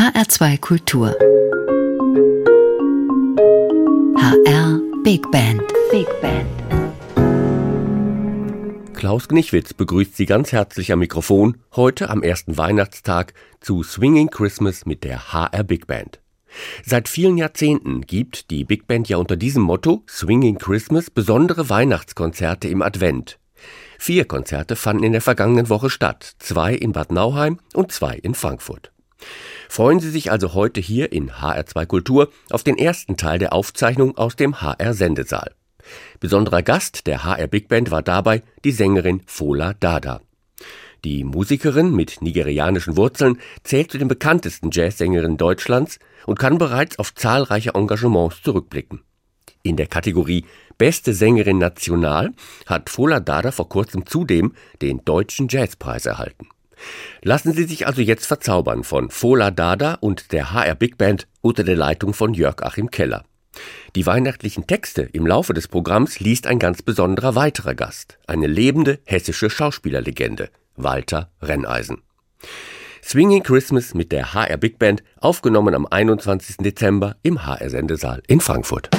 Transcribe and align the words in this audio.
HR2 0.00 0.58
Kultur. 0.60 1.14
HR 4.16 4.80
Big 5.04 5.30
Band. 5.30 5.60
Big 5.92 6.06
Band. 6.22 6.48
Klaus 8.94 9.28
Gnichwitz 9.28 9.74
begrüßt 9.74 10.16
Sie 10.16 10.24
ganz 10.24 10.52
herzlich 10.52 10.90
am 10.90 11.00
Mikrofon 11.00 11.58
heute 11.76 12.08
am 12.08 12.22
ersten 12.22 12.56
Weihnachtstag 12.56 13.34
zu 13.60 13.82
Swinging 13.82 14.30
Christmas 14.30 14.86
mit 14.86 15.04
der 15.04 15.34
HR 15.34 15.64
Big 15.64 15.86
Band. 15.86 16.20
Seit 16.82 17.06
vielen 17.06 17.36
Jahrzehnten 17.36 18.00
gibt 18.00 18.50
die 18.50 18.64
Big 18.64 18.86
Band 18.86 19.10
ja 19.10 19.18
unter 19.18 19.36
diesem 19.36 19.64
Motto 19.64 20.02
Swinging 20.08 20.56
Christmas 20.56 21.10
besondere 21.10 21.68
Weihnachtskonzerte 21.68 22.68
im 22.68 22.80
Advent. 22.80 23.38
Vier 23.98 24.24
Konzerte 24.24 24.76
fanden 24.76 25.04
in 25.04 25.12
der 25.12 25.20
vergangenen 25.20 25.68
Woche 25.68 25.90
statt, 25.90 26.36
zwei 26.38 26.74
in 26.74 26.92
Bad 26.92 27.12
Nauheim 27.12 27.60
und 27.74 27.92
zwei 27.92 28.14
in 28.14 28.34
Frankfurt. 28.34 28.92
Freuen 29.68 30.00
Sie 30.00 30.10
sich 30.10 30.30
also 30.30 30.54
heute 30.54 30.80
hier 30.80 31.12
in 31.12 31.30
HR2 31.30 31.86
Kultur 31.86 32.32
auf 32.50 32.64
den 32.64 32.78
ersten 32.78 33.16
Teil 33.16 33.38
der 33.38 33.52
Aufzeichnung 33.52 34.16
aus 34.16 34.36
dem 34.36 34.60
HR 34.60 34.94
Sendesaal. 34.94 35.52
Besonderer 36.18 36.62
Gast 36.62 37.06
der 37.06 37.24
HR 37.24 37.46
Big 37.46 37.68
Band 37.68 37.90
war 37.90 38.02
dabei 38.02 38.42
die 38.64 38.72
Sängerin 38.72 39.22
Fola 39.26 39.74
Dada. 39.74 40.20
Die 41.04 41.24
Musikerin 41.24 41.94
mit 41.94 42.20
nigerianischen 42.20 42.96
Wurzeln 42.96 43.38
zählt 43.64 43.90
zu 43.90 43.98
den 43.98 44.08
bekanntesten 44.08 44.70
Jazzsängerinnen 44.70 45.38
Deutschlands 45.38 45.98
und 46.26 46.38
kann 46.38 46.58
bereits 46.58 46.98
auf 46.98 47.14
zahlreiche 47.14 47.74
Engagements 47.74 48.42
zurückblicken. 48.42 49.02
In 49.62 49.76
der 49.76 49.86
Kategorie 49.86 50.44
Beste 50.78 51.12
Sängerin 51.12 51.58
National 51.58 52.32
hat 52.66 52.88
Fola 52.90 53.20
Dada 53.20 53.50
vor 53.50 53.68
kurzem 53.68 54.06
zudem 54.06 54.54
den 54.80 55.04
Deutschen 55.04 55.48
Jazzpreis 55.48 56.06
erhalten. 56.06 56.48
Lassen 57.22 57.52
Sie 57.52 57.64
sich 57.64 57.86
also 57.86 58.00
jetzt 58.00 58.26
verzaubern 58.26 58.84
von 58.84 59.10
Fola 59.10 59.50
Dada 59.50 59.94
und 59.94 60.32
der 60.32 60.52
HR 60.52 60.74
Big 60.74 60.98
Band 60.98 61.26
unter 61.40 61.64
der 61.64 61.76
Leitung 61.76 62.14
von 62.14 62.34
Jörg 62.34 62.62
Achim 62.62 62.90
Keller. 62.90 63.24
Die 63.96 64.06
weihnachtlichen 64.06 64.66
Texte 64.66 65.02
im 65.02 65.26
Laufe 65.26 65.52
des 65.52 65.68
Programms 65.68 66.20
liest 66.20 66.46
ein 66.46 66.58
ganz 66.58 66.82
besonderer 66.82 67.34
weiterer 67.34 67.74
Gast, 67.74 68.18
eine 68.26 68.46
lebende 68.46 69.00
hessische 69.04 69.50
Schauspielerlegende, 69.50 70.50
Walter 70.76 71.30
Renneisen. 71.42 72.02
Swinging 73.02 73.42
Christmas 73.42 73.94
mit 73.94 74.12
der 74.12 74.34
HR 74.34 74.56
Big 74.56 74.78
Band, 74.78 75.02
aufgenommen 75.16 75.74
am 75.74 75.86
21. 75.86 76.58
Dezember 76.58 77.16
im 77.22 77.44
HR 77.44 77.70
Sendesaal 77.70 78.22
in 78.28 78.40
Frankfurt. 78.40 78.90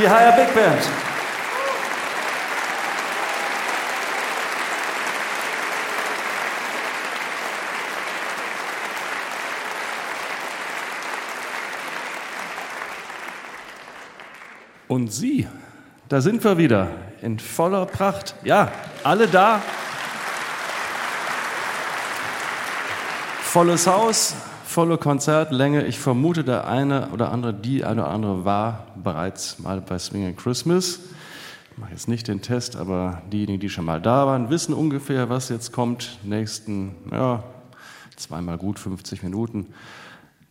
Die 0.00 0.08
HR 0.08 0.32
Big 0.32 0.54
Band. 0.54 0.80
Und 14.88 15.12
Sie, 15.12 15.46
da 16.08 16.22
sind 16.22 16.42
wir 16.42 16.56
wieder 16.56 16.88
in 17.20 17.38
voller 17.38 17.84
Pracht. 17.84 18.34
Ja, 18.42 18.72
alle 19.04 19.28
da. 19.28 19.60
Volles 23.42 23.86
Haus, 23.86 24.34
volle 24.70 24.98
Konzertlänge. 24.98 25.84
Ich 25.86 25.98
vermute, 25.98 26.44
der 26.44 26.68
eine 26.68 27.08
oder 27.08 27.32
andere, 27.32 27.52
die 27.52 27.84
eine 27.84 28.02
oder 28.02 28.10
andere 28.10 28.44
war 28.44 28.86
bereits 29.02 29.58
mal 29.58 29.80
bei 29.80 29.98
Swing 29.98 30.36
Christmas. 30.36 31.00
Ich 31.72 31.78
mache 31.78 31.90
jetzt 31.90 32.06
nicht 32.06 32.28
den 32.28 32.40
Test, 32.40 32.76
aber 32.76 33.20
diejenigen, 33.32 33.58
die 33.58 33.68
schon 33.68 33.84
mal 33.84 34.00
da 34.00 34.28
waren, 34.28 34.48
wissen 34.48 34.72
ungefähr, 34.72 35.28
was 35.28 35.48
jetzt 35.48 35.72
kommt. 35.72 36.18
Nächsten, 36.22 36.94
ja, 37.10 37.42
zweimal 38.14 38.58
gut 38.58 38.78
50 38.78 39.24
Minuten. 39.24 39.66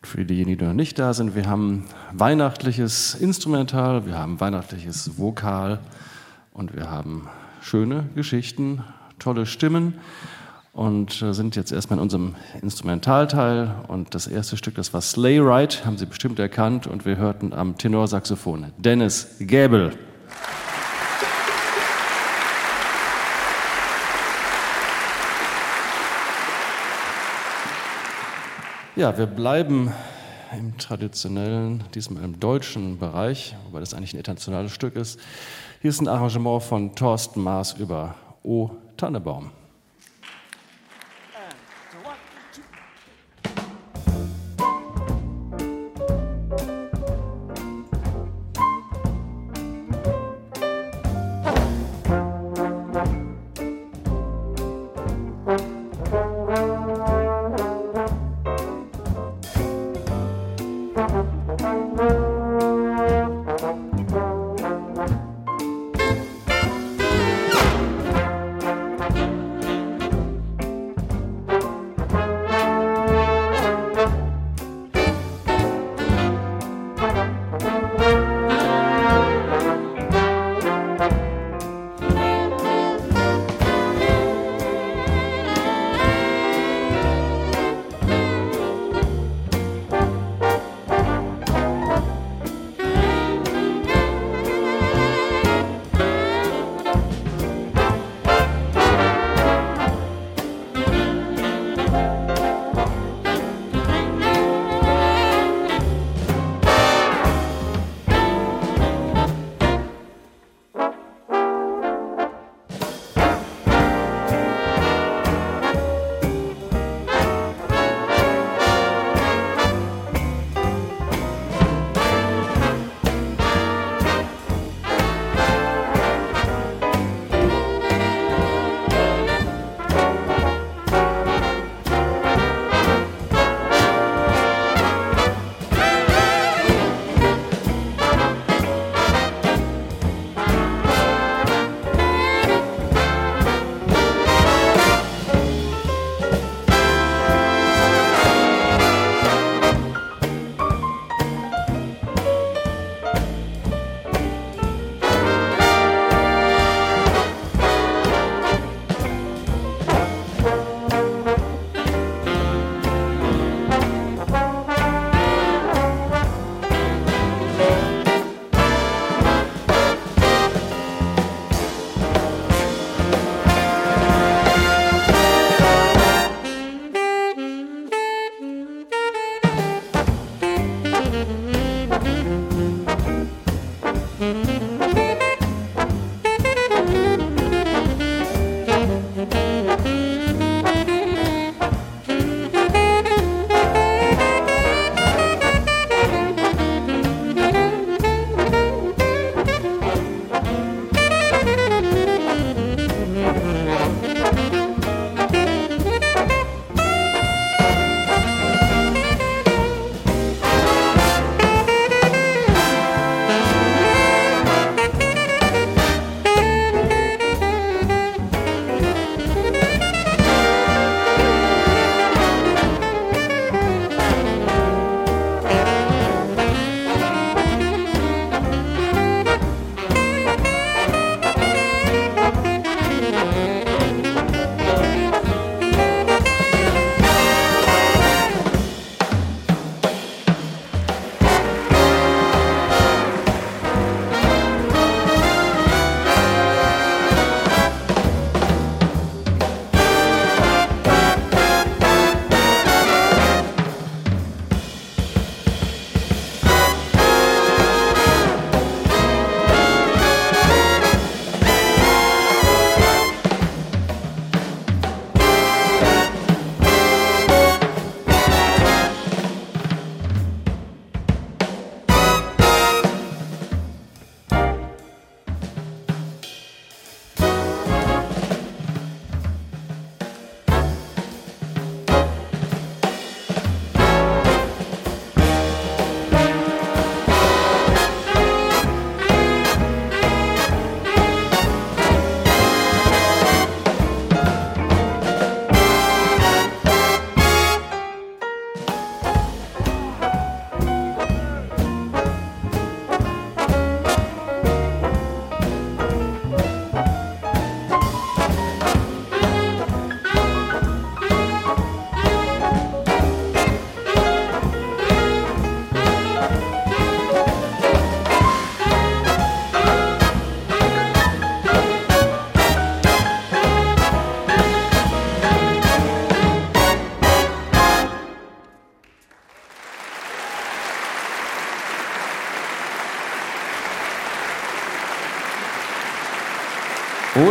Für 0.04 0.26
diejenigen, 0.26 0.60
die 0.60 0.66
noch 0.66 0.74
nicht 0.74 1.00
da 1.00 1.14
sind, 1.14 1.34
wir 1.34 1.48
haben 1.48 1.86
weihnachtliches 2.12 3.16
Instrumental, 3.16 4.06
wir 4.06 4.18
haben 4.18 4.42
weihnachtliches 4.42 5.18
Vokal 5.18 5.80
und 6.52 6.76
wir 6.76 6.92
haben 6.92 7.30
schöne 7.62 8.10
Geschichten, 8.16 8.84
tolle 9.18 9.46
Stimmen 9.46 9.94
und 10.74 11.22
äh, 11.22 11.34
sind 11.34 11.56
jetzt 11.56 11.72
erstmal 11.72 11.98
in 11.98 12.04
unserem 12.04 12.36
Instrumentalteil. 12.62 13.76
Und 13.88 14.16
das 14.16 14.28
erste 14.28 14.58
Stück, 14.58 14.76
das 14.76 14.94
war 14.94 15.02
Sleigh 15.02 15.42
Ride, 15.42 15.86
haben 15.86 15.98
Sie 15.98 16.06
bestimmt 16.06 16.40
erkannt. 16.40 16.88
Und 16.88 17.06
wir 17.06 17.18
hörten 17.18 17.54
am 17.54 17.78
Tenorsaxophon 17.78 18.72
Dennis 18.78 19.36
Gäbel. 19.40 19.94
Ja, 28.96 29.18
wir 29.18 29.28
bleiben 29.28 29.94
im 30.58 30.78
traditionellen, 30.78 31.84
diesmal 31.96 32.24
im 32.24 32.40
deutschen 32.40 33.00
Bereich, 33.00 33.56
wobei 33.66 33.80
das 33.80 33.94
eigentlich 33.94 34.14
ein 34.14 34.18
internationales 34.18 34.74
Stück 34.74 34.96
ist. 34.96 35.20
Hier 35.82 35.90
ist 35.90 36.02
ein 36.02 36.10
Arrangement 36.10 36.62
von 36.64 36.96
Thorsten 36.96 37.42
Maas 37.42 37.74
über 37.74 38.16
O 38.44 38.72
Tannebaum. 38.98 39.52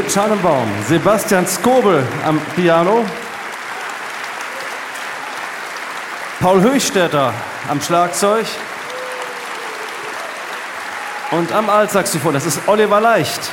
Tannenbaum, 0.06 0.68
Sebastian 0.86 1.46
Skobel 1.46 2.06
am 2.24 2.40
Piano, 2.54 3.04
Paul 6.40 6.60
Höchstädter 6.60 7.32
am 7.68 7.80
Schlagzeug 7.80 8.46
und 11.30 11.52
am 11.52 11.68
Altsaxophon, 11.68 12.34
das 12.34 12.46
ist 12.46 12.60
Oliver 12.66 13.00
Leicht. 13.00 13.50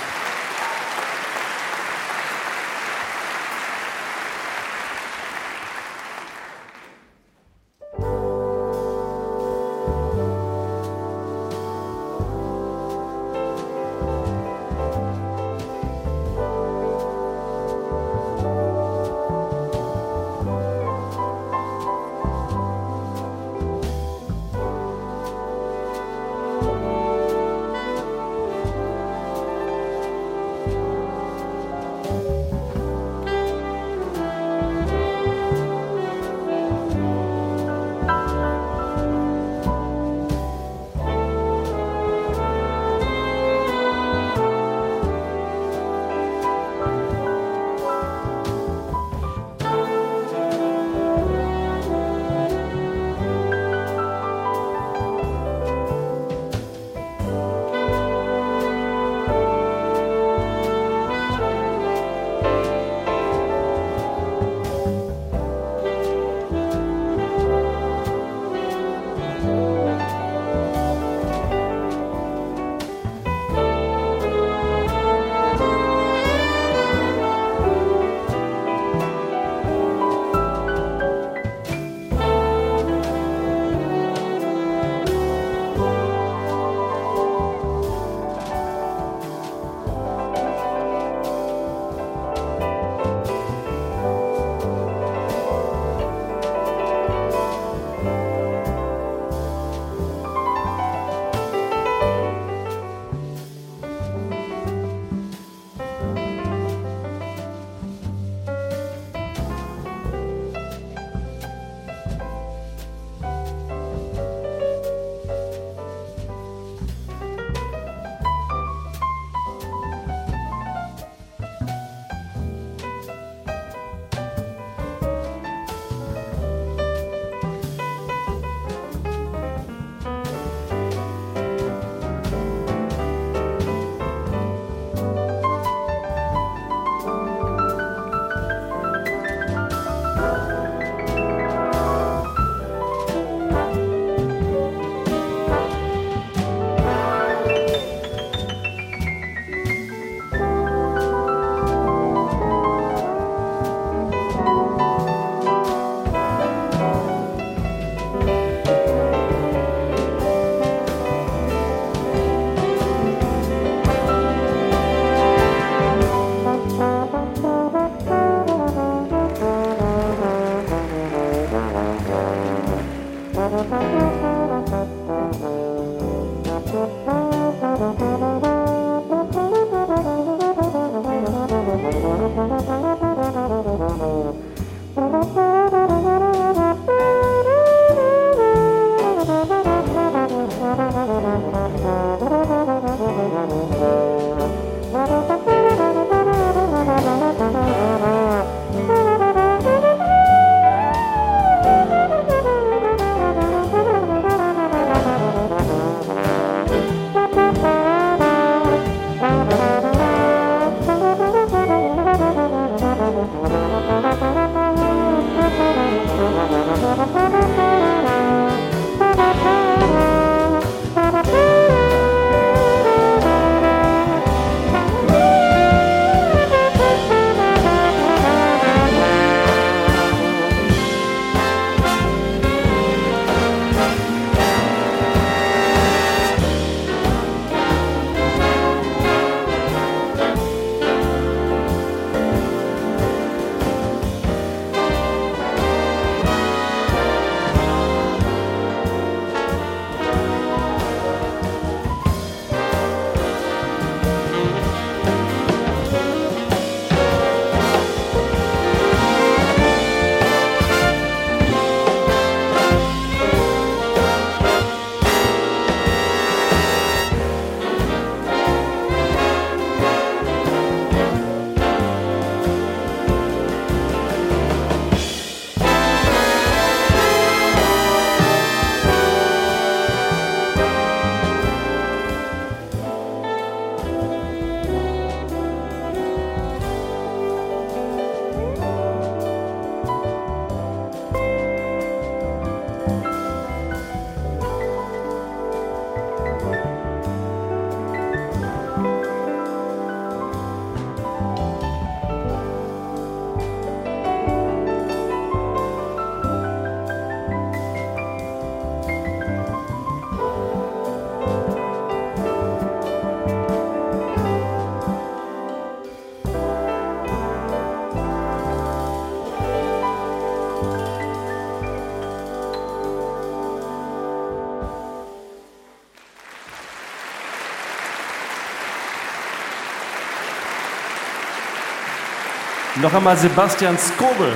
Noch 332.81 332.93
einmal 332.93 333.15
Sebastian 333.15 333.77
Skobel 333.77 334.33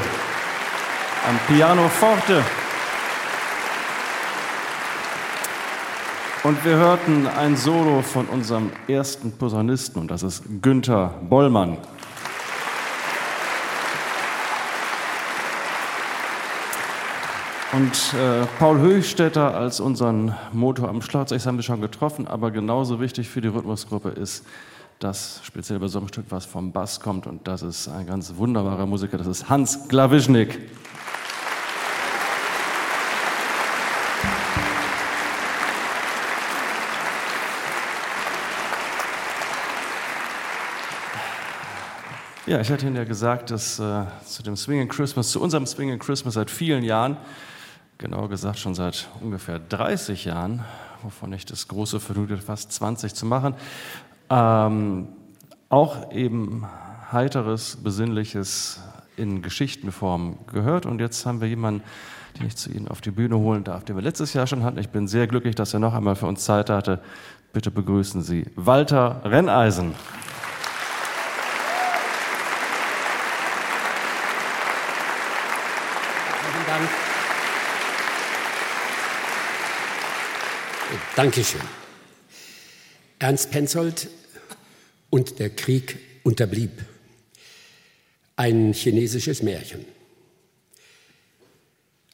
am 1.27 1.39
Piano 1.53 1.89
Forte. 1.89 2.41
Und 6.43 6.63
wir 6.63 6.77
hörten 6.77 7.27
ein 7.27 7.57
Solo 7.57 8.01
von 8.01 8.27
unserem 8.27 8.71
ersten 8.87 9.33
Posaunisten 9.33 10.01
und 10.01 10.09
das 10.09 10.23
ist 10.23 10.43
Günther 10.61 11.15
Bollmann. 11.29 11.77
Und 17.73 17.91
äh, 18.17 18.45
Paul 18.57 18.79
Höchstädter 18.79 19.53
als 19.53 19.81
unseren 19.81 20.33
Motor 20.53 20.87
am 20.87 21.01
Schlagzeug 21.01 21.45
haben 21.45 21.57
wir 21.57 21.63
schon 21.63 21.81
getroffen, 21.81 22.25
aber 22.25 22.51
genauso 22.51 23.01
wichtig 23.01 23.27
für 23.27 23.41
die 23.41 23.49
Rhythmusgruppe 23.49 24.09
ist, 24.09 24.45
dass 24.99 25.39
speziell 25.43 25.79
bei 25.79 25.87
so 25.87 25.99
einem 25.99 26.09
Stück 26.09 26.25
was 26.29 26.45
vom 26.45 26.73
Bass 26.73 26.99
kommt 26.99 27.25
und 27.25 27.47
das 27.47 27.61
ist 27.61 27.87
ein 27.87 28.05
ganz 28.05 28.35
wunderbarer 28.35 28.85
Musiker, 28.85 29.17
das 29.17 29.27
ist 29.27 29.49
Hans 29.49 29.87
Glawischnik. 29.87 30.59
Ja, 42.45 42.59
ich 42.59 42.71
hatte 42.71 42.87
Ihnen 42.87 42.95
ja 42.95 43.03
gesagt, 43.03 43.51
dass 43.51 43.79
äh, 43.79 44.05
zu 44.25 44.41
dem 44.41 44.57
Swinging 44.57 44.89
Christmas, 44.89 45.29
zu 45.29 45.39
unserem 45.39 45.67
Swinging 45.67 45.99
Christmas 45.99 46.33
seit 46.33 46.49
vielen 46.49 46.83
Jahren 46.83 47.15
genauer 47.99 48.27
gesagt 48.27 48.57
schon 48.57 48.73
seit 48.73 49.07
ungefähr 49.21 49.59
30 49.59 50.25
Jahren, 50.25 50.65
wovon 51.03 51.31
ich 51.33 51.45
das 51.45 51.67
große 51.67 51.99
Vergnügen 51.99 52.41
fast 52.41 52.71
20 52.71 53.13
zu 53.13 53.25
machen, 53.25 53.55
ähm, 54.29 55.07
auch 55.69 56.11
eben 56.11 56.65
heiteres, 57.11 57.77
besinnliches 57.77 58.81
in 59.17 59.41
Geschichtenform 59.41 60.37
gehört. 60.51 60.85
Und 60.85 60.99
jetzt 60.99 61.25
haben 61.25 61.41
wir 61.41 61.47
jemanden, 61.47 61.83
den 62.39 62.47
ich 62.47 62.55
zu 62.55 62.71
Ihnen 62.71 62.87
auf 62.87 63.01
die 63.01 63.11
Bühne 63.11 63.37
holen 63.37 63.63
darf, 63.63 63.83
den 63.83 63.95
wir 63.95 64.03
letztes 64.03 64.33
Jahr 64.33 64.47
schon 64.47 64.63
hatten. 64.63 64.77
Ich 64.77 64.89
bin 64.89 65.07
sehr 65.07 65.27
glücklich, 65.27 65.55
dass 65.55 65.73
er 65.73 65.79
noch 65.79 65.93
einmal 65.93 66.15
für 66.15 66.27
uns 66.27 66.43
Zeit 66.43 66.69
hatte. 66.69 67.01
Bitte 67.51 67.71
begrüßen 67.71 68.21
Sie 68.21 68.45
Walter 68.55 69.21
Renneisen. 69.25 69.93
Dankeschön. 81.15 81.59
Ernst 83.17 83.51
Penzold 83.51 84.07
und 85.09 85.39
der 85.39 85.49
Krieg 85.49 85.97
unterblieb. 86.23 86.71
Ein 88.35 88.73
chinesisches 88.73 89.43
Märchen. 89.43 89.85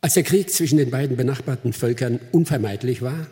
Als 0.02 0.14
der 0.14 0.24
Krieg 0.24 0.52
zwischen 0.52 0.78
den 0.78 0.92
beiden 0.92 1.18
benachbarten 1.18 1.74
Völkern 1.74 2.20
unvermeidlich 2.32 3.02
war, 3.02 3.28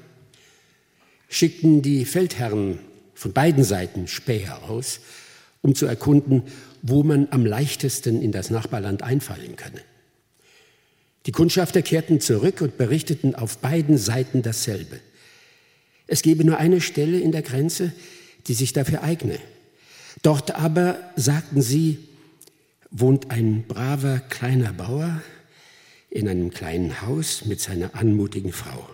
schickten 1.29 1.81
die 1.81 2.05
Feldherren 2.05 2.79
von 3.13 3.33
beiden 3.33 3.63
Seiten 3.63 4.07
Späher 4.07 4.63
aus, 4.69 4.99
um 5.61 5.75
zu 5.75 5.85
erkunden, 5.85 6.43
wo 6.81 7.03
man 7.03 7.27
am 7.31 7.45
leichtesten 7.45 8.21
in 8.21 8.31
das 8.31 8.49
Nachbarland 8.49 9.03
einfallen 9.03 9.55
könne. 9.55 9.81
Die 11.25 11.31
Kundschafter 11.31 11.81
kehrten 11.81 12.19
zurück 12.19 12.61
und 12.61 12.77
berichteten 12.77 13.33
auf 13.33 13.59
beiden 13.59 13.97
Seiten 13.97 14.41
dasselbe. 14.41 14.99
Es 16.05 16.21
gebe 16.21 16.43
nur 16.43 16.57
eine 16.57 16.81
Stelle 16.81 17.19
in 17.19 17.31
der 17.31 17.43
Grenze, 17.43 17.93
die 18.47 18.53
sich 18.53 18.73
dafür 18.73 19.03
eigne. 19.03 19.39
Dort 20.21 20.55
aber, 20.55 20.99
sagten 21.15 21.61
sie, 21.61 21.99
wohnt 22.91 23.31
ein 23.31 23.63
braver 23.67 24.19
kleiner 24.19 24.71
Bauer 24.71 25.21
in 26.09 26.27
einem 26.27 26.51
kleinen 26.51 27.01
Haus 27.01 27.45
mit 27.45 27.59
seiner 27.59 27.95
anmutigen 27.95 28.53
Frau. 28.53 28.87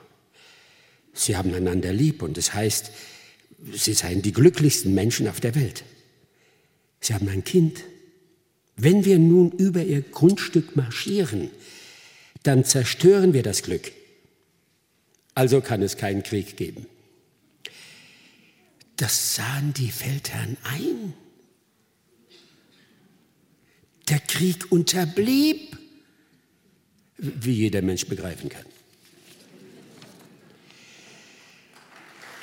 Sie 1.13 1.35
haben 1.35 1.53
einander 1.53 1.91
lieb 1.91 2.23
und 2.23 2.37
es 2.37 2.53
heißt, 2.53 2.91
sie 3.73 3.93
seien 3.93 4.21
die 4.21 4.31
glücklichsten 4.31 4.93
Menschen 4.93 5.27
auf 5.27 5.41
der 5.41 5.55
Welt. 5.55 5.83
Sie 7.01 7.13
haben 7.13 7.27
ein 7.27 7.43
Kind. 7.43 7.83
Wenn 8.77 9.03
wir 9.03 9.19
nun 9.19 9.51
über 9.51 9.83
ihr 9.83 10.01
Grundstück 10.01 10.77
marschieren, 10.77 11.49
dann 12.43 12.63
zerstören 12.63 13.33
wir 13.33 13.43
das 13.43 13.63
Glück. 13.63 13.91
Also 15.35 15.59
kann 15.59 15.81
es 15.81 15.97
keinen 15.97 16.23
Krieg 16.23 16.55
geben. 16.55 16.85
Das 18.99 19.35
sahen 19.35 19.73
die 19.73 19.91
Feldherren 19.91 20.57
ein. 20.63 21.13
Der 24.09 24.19
Krieg 24.19 24.69
unterblieb, 24.73 25.77
wie 27.17 27.53
jeder 27.53 27.81
Mensch 27.81 28.05
begreifen 28.07 28.49
kann. 28.49 28.65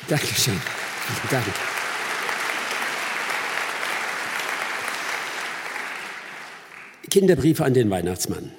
Dankeschön. 0.08 0.58
Danke. 1.30 1.50
Kinderbriefe 7.10 7.66
an 7.66 7.74
den 7.74 7.90
Weihnachtsmann 7.90 8.50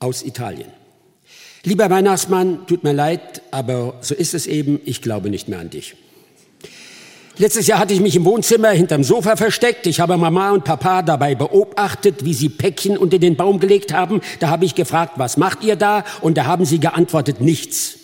aus 0.00 0.22
Italien. 0.22 0.83
Lieber 1.66 1.88
Weihnachtsmann, 1.88 2.66
tut 2.66 2.84
mir 2.84 2.92
leid, 2.92 3.40
aber 3.50 3.94
so 4.02 4.14
ist 4.14 4.34
es 4.34 4.46
eben, 4.46 4.80
ich 4.84 5.00
glaube 5.00 5.30
nicht 5.30 5.48
mehr 5.48 5.60
an 5.60 5.70
dich. 5.70 5.96
Letztes 7.38 7.66
Jahr 7.66 7.78
hatte 7.78 7.94
ich 7.94 8.00
mich 8.00 8.14
im 8.14 8.24
Wohnzimmer 8.26 8.68
hinterm 8.68 9.02
Sofa 9.02 9.34
versteckt. 9.34 9.86
Ich 9.86 9.98
habe 9.98 10.16
Mama 10.18 10.52
und 10.52 10.64
Papa 10.64 11.02
dabei 11.02 11.34
beobachtet, 11.34 12.24
wie 12.24 12.34
sie 12.34 12.50
Päckchen 12.50 12.98
unter 12.98 13.18
den 13.18 13.34
Baum 13.34 13.58
gelegt 13.58 13.92
haben. 13.94 14.20
Da 14.40 14.50
habe 14.50 14.66
ich 14.66 14.74
gefragt, 14.74 15.14
was 15.16 15.38
macht 15.38 15.64
ihr 15.64 15.74
da? 15.74 16.04
Und 16.20 16.36
da 16.36 16.44
haben 16.44 16.66
sie 16.66 16.78
geantwortet, 16.78 17.40
nichts. 17.40 17.96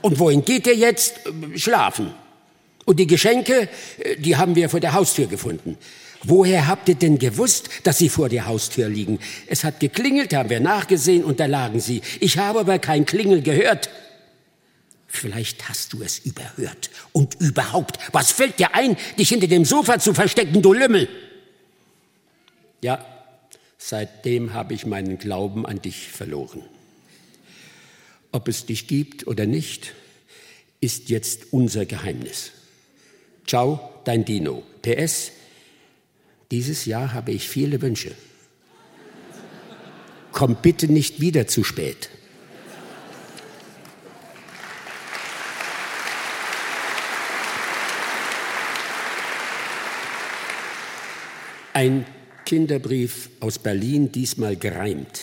Und 0.00 0.18
wohin 0.18 0.44
geht 0.44 0.66
ihr 0.66 0.74
jetzt? 0.74 1.20
Schlafen. 1.54 2.12
Und 2.84 2.98
die 2.98 3.06
Geschenke, 3.06 3.68
die 4.18 4.36
haben 4.36 4.56
wir 4.56 4.68
vor 4.68 4.80
der 4.80 4.94
Haustür 4.94 5.26
gefunden. 5.26 5.76
Woher 6.24 6.68
habt 6.68 6.88
ihr 6.88 6.94
denn 6.94 7.18
gewusst, 7.18 7.68
dass 7.82 7.98
sie 7.98 8.08
vor 8.08 8.28
der 8.28 8.46
Haustür 8.46 8.88
liegen? 8.88 9.18
Es 9.46 9.64
hat 9.64 9.80
geklingelt, 9.80 10.34
haben 10.34 10.50
wir 10.50 10.60
nachgesehen 10.60 11.24
und 11.24 11.40
da 11.40 11.46
lagen 11.46 11.80
sie. 11.80 12.00
Ich 12.20 12.38
habe 12.38 12.60
aber 12.60 12.78
kein 12.78 13.06
Klingel 13.06 13.42
gehört. 13.42 13.90
Vielleicht 15.08 15.68
hast 15.68 15.92
du 15.92 16.02
es 16.02 16.20
überhört. 16.20 16.90
Und 17.12 17.34
überhaupt, 17.40 17.98
was 18.12 18.30
fällt 18.30 18.58
dir 18.58 18.74
ein, 18.74 18.96
dich 19.18 19.28
hinter 19.28 19.46
dem 19.46 19.64
Sofa 19.64 19.98
zu 19.98 20.14
verstecken, 20.14 20.62
du 20.62 20.72
Lümmel? 20.72 21.08
Ja, 22.80 23.04
seitdem 23.76 24.54
habe 24.54 24.74
ich 24.74 24.86
meinen 24.86 25.18
Glauben 25.18 25.66
an 25.66 25.82
dich 25.82 26.08
verloren. 26.08 26.62
Ob 28.30 28.48
es 28.48 28.64
dich 28.64 28.86
gibt 28.86 29.26
oder 29.26 29.44
nicht, 29.44 29.92
ist 30.80 31.10
jetzt 31.10 31.52
unser 31.52 31.84
Geheimnis. 31.84 32.52
Ciao, 33.46 33.90
dein 34.04 34.24
Dino. 34.24 34.62
PS, 34.80 35.32
dieses 36.52 36.84
Jahr 36.84 37.14
habe 37.14 37.32
ich 37.32 37.48
viele 37.48 37.80
Wünsche. 37.80 38.12
Komm 40.32 40.56
bitte 40.60 40.86
nicht 40.86 41.18
wieder 41.18 41.46
zu 41.46 41.64
spät. 41.64 42.10
Ein 51.72 52.04
Kinderbrief 52.44 53.30
aus 53.40 53.58
Berlin, 53.58 54.12
diesmal 54.12 54.56
gereimt. 54.56 55.22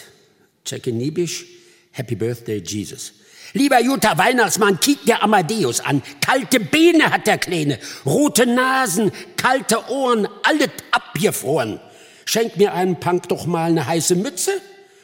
Jackie 0.66 0.92
Niebisch, 0.92 1.46
Happy 1.92 2.16
Birthday 2.16 2.58
Jesus. 2.58 3.14
Lieber 3.54 3.82
Jutta 3.82 4.18
Weihnachtsmann, 4.18 4.80
kick 4.80 5.06
dir 5.06 5.24
Amadeus 5.24 5.80
an. 5.80 6.04
Kalte 6.22 6.60
Beine 6.60 7.12
hat 7.12 7.26
der 7.26 7.38
Kleine, 7.38 7.80
rote 8.06 8.46
Nasen, 8.46 9.12
kalte 9.38 9.90
Ohren, 9.90 10.28
alles 10.44 10.70
abgefroren. 10.92 11.80
Schenk 12.26 12.58
mir 12.58 12.74
einen 12.74 13.00
Punk 13.00 13.28
doch 13.30 13.48
mal 13.48 13.72
eine 13.72 13.88
heiße 13.88 14.16
Mütze 14.16 14.52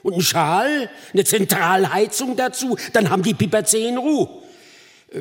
und 0.03 0.13
einen 0.13 0.21
Schal, 0.21 0.89
eine 1.13 1.23
Zentralheizung 1.23 2.35
dazu, 2.35 2.77
dann 2.93 3.09
haben 3.09 3.23
die 3.23 3.33
Piperzee 3.33 3.95
Ruhe. 3.95 4.29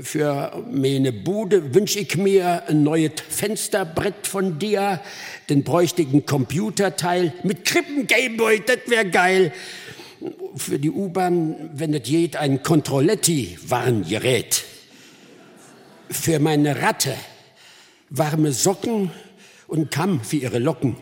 Für 0.02 0.64
meine 0.70 1.12
Bude 1.12 1.74
wünsche 1.74 2.00
ich 2.00 2.16
mir 2.16 2.64
ein 2.68 2.82
neues 2.82 3.12
Fensterbrett 3.28 4.26
von 4.26 4.58
dir, 4.58 5.00
den 5.48 5.62
bräuchtigen 5.62 6.26
Computerteil 6.26 7.32
mit 7.42 7.64
Krippen-Gameboy, 7.64 8.64
das 8.66 8.78
wäre 8.87 9.08
geil 9.08 9.52
für 10.56 10.78
die 10.78 10.90
U-Bahn, 10.90 11.70
es 11.78 12.02
geht, 12.02 12.37
ein 12.37 12.62
Controlletti-Warngerät. 12.62 14.64
Für 16.10 16.38
meine 16.38 16.82
Ratte 16.82 17.14
warme 18.10 18.52
Socken 18.52 19.10
und 19.66 19.90
Kamm 19.90 20.22
für 20.22 20.37
ihre 20.37 20.58
Locken. 20.58 20.96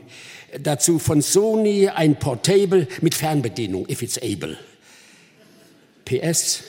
Dazu 0.60 0.98
von 0.98 1.22
Sony 1.22 1.88
ein 1.88 2.18
Portable 2.18 2.86
mit 3.00 3.14
Fernbedienung, 3.14 3.88
if 3.88 4.02
it's 4.02 4.18
able. 4.18 4.58
PS, 6.04 6.62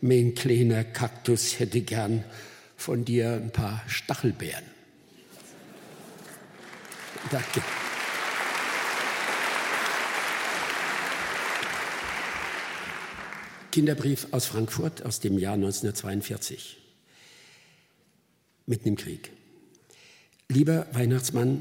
mein 0.00 0.34
kleiner 0.34 0.84
Kaktus 0.84 1.58
hätte 1.58 1.80
gern 1.80 2.24
von 2.76 3.04
dir 3.04 3.32
ein 3.32 3.50
paar 3.50 3.82
Stachelbeeren. 3.86 4.64
Danke. 7.30 7.62
Kinderbrief 13.74 14.28
aus 14.30 14.46
Frankfurt 14.46 15.04
aus 15.04 15.18
dem 15.18 15.36
Jahr 15.36 15.54
1942. 15.54 16.76
Mitten 18.66 18.86
im 18.86 18.94
Krieg. 18.94 19.32
Lieber 20.48 20.86
Weihnachtsmann, 20.92 21.60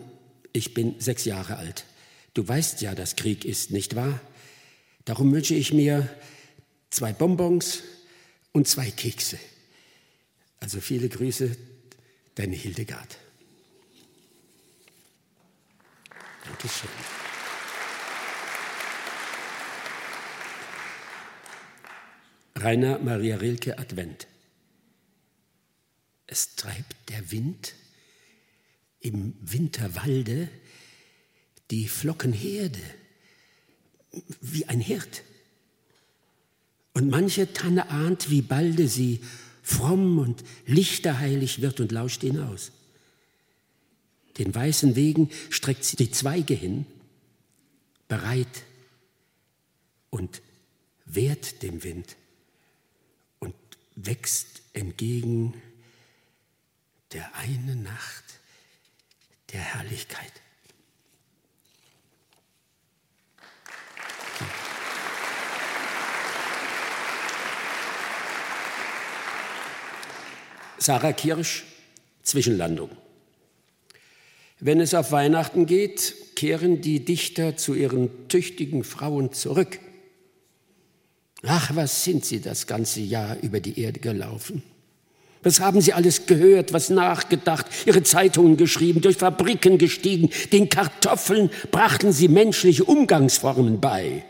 ich 0.52 0.76
bin 0.76 0.94
sechs 1.00 1.26
Jahre 1.26 1.58
alt. 1.58 1.86
Du 2.36 2.48
weißt 2.48 2.82
ja, 2.82 2.94
dass 2.94 3.16
Krieg 3.16 3.46
ist, 3.46 3.72
nicht 3.72 3.96
wahr? 3.96 4.22
Darum 5.06 5.34
wünsche 5.34 5.56
ich 5.56 5.74
mir 5.74 6.08
zwei 6.92 7.14
Bonbons 7.14 7.82
und 8.52 8.68
zwei 8.68 8.92
Kekse. 8.92 9.40
Also 10.60 10.82
viele 10.82 11.10
Grüße, 11.10 11.58
deine 12.36 12.56
Hildegard. 12.56 13.18
Dankeschön. 16.46 16.90
Rainer 22.64 22.98
Maria 23.00 23.36
Rilke 23.36 23.78
Advent. 23.78 24.26
Es 26.28 26.56
treibt 26.56 27.10
der 27.10 27.30
Wind 27.30 27.74
im 29.02 29.36
Winterwalde 29.42 30.48
die 31.72 31.90
Flockenherde 31.90 32.80
wie 34.40 34.66
ein 34.68 34.80
Hirt. 34.80 35.24
Und 36.94 37.10
manche 37.10 37.52
Tanne 37.52 37.90
ahnt, 37.90 38.30
wie 38.30 38.42
balde 38.42 38.88
sie 38.88 39.20
fromm 39.62 40.20
und 40.20 40.42
lichterheilig 40.66 41.62
wird 41.62 41.82
und 41.82 41.92
lauscht 41.92 42.22
hinaus. 42.22 42.72
Den 44.38 44.56
weißen 44.56 44.96
Wegen 44.96 45.30
streckt 45.50 45.84
sie 45.84 45.98
die 45.98 46.12
Zweige 46.12 46.54
hin, 46.54 46.86
bereit 48.08 48.64
und 50.10 50.42
wehrt 51.06 51.62
dem 51.62 51.84
Wind 51.84 52.16
wächst 53.96 54.62
entgegen 54.74 55.62
der 57.12 57.36
eine 57.36 57.76
Nacht 57.76 58.24
der 59.52 59.62
Herrlichkeit. 59.62 60.32
Sarah 70.80 71.14
Kirsch, 71.14 71.64
Zwischenlandung. 72.24 72.90
Wenn 74.60 74.82
es 74.82 74.94
auf 74.94 75.12
Weihnachten 75.12 75.66
geht, 75.66 76.36
kehren 76.36 76.82
die 76.82 77.06
Dichter 77.06 77.56
zu 77.56 77.74
ihren 77.74 78.28
tüchtigen 78.28 78.84
Frauen 78.84 79.32
zurück. 79.32 79.80
Ach, 81.46 81.76
was 81.76 82.04
sind 82.04 82.26
sie 82.26 82.40
das 82.40 82.68
ganze 82.68 83.02
Jahr 83.02 83.38
über 83.42 83.60
die 83.60 83.80
Erde 83.80 84.00
gelaufen? 84.00 84.64
Was 85.44 85.60
haben 85.60 85.82
sie 85.82 85.92
alles 85.92 86.26
gehört, 86.26 86.72
was 86.72 86.90
nachgedacht, 86.90 87.66
ihre 87.86 88.02
Zeitungen 88.02 88.56
geschrieben, 88.56 89.02
durch 89.02 89.18
Fabriken 89.18 89.78
gestiegen, 89.78 90.30
den 90.54 90.70
Kartoffeln 90.70 91.50
brachten 91.70 92.14
sie 92.14 92.30
menschliche 92.30 92.86
Umgangsformen 92.86 93.82
bei, 93.82 94.24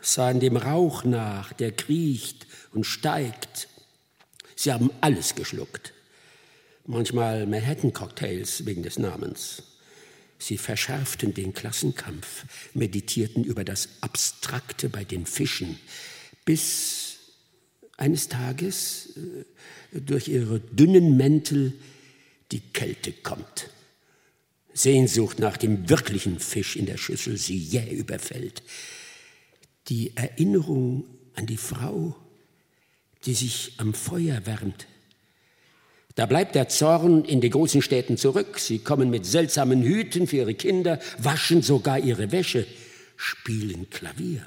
sahen 0.00 0.40
dem 0.40 0.56
Rauch 0.56 1.04
nach, 1.04 1.52
der 1.52 1.70
kriecht 1.70 2.48
und 2.72 2.84
steigt, 2.84 3.68
Sie 4.58 4.72
haben 4.72 4.90
alles 5.02 5.34
geschluckt. 5.34 5.92
Manchmal 6.86 7.46
Manhattan-Cocktails 7.46 8.64
wegen 8.64 8.82
des 8.82 8.98
Namens. 8.98 9.62
Sie 10.38 10.58
verschärften 10.58 11.34
den 11.34 11.54
Klassenkampf, 11.54 12.44
meditierten 12.74 13.44
über 13.44 13.64
das 13.64 13.88
Abstrakte 14.00 14.88
bei 14.88 15.04
den 15.04 15.26
Fischen, 15.26 15.78
bis 16.44 17.18
eines 17.96 18.28
Tages 18.28 19.16
äh, 19.16 20.00
durch 20.00 20.28
ihre 20.28 20.60
dünnen 20.60 21.16
Mäntel 21.16 21.72
die 22.52 22.60
Kälte 22.60 23.12
kommt. 23.12 23.70
Sehnsucht 24.72 25.38
nach 25.38 25.56
dem 25.56 25.88
wirklichen 25.88 26.38
Fisch 26.38 26.76
in 26.76 26.86
der 26.86 26.98
Schüssel 26.98 27.38
sie 27.38 27.56
jäh 27.56 27.94
überfällt. 27.94 28.62
Die 29.88 30.14
Erinnerung 30.16 31.04
an 31.34 31.46
die 31.46 31.56
Frau, 31.56 32.14
die 33.24 33.34
sich 33.34 33.72
am 33.78 33.94
Feuer 33.94 34.44
wärmt. 34.44 34.86
Da 36.16 36.24
bleibt 36.24 36.54
der 36.54 36.68
Zorn 36.68 37.24
in 37.24 37.42
die 37.42 37.50
großen 37.50 37.82
Städten 37.82 38.16
zurück. 38.16 38.58
Sie 38.58 38.78
kommen 38.78 39.10
mit 39.10 39.26
seltsamen 39.26 39.82
Hüten 39.82 40.26
für 40.26 40.38
ihre 40.38 40.54
Kinder, 40.54 40.98
waschen 41.18 41.60
sogar 41.60 41.98
ihre 41.98 42.32
Wäsche, 42.32 42.66
spielen 43.16 43.90
Klavier, 43.90 44.42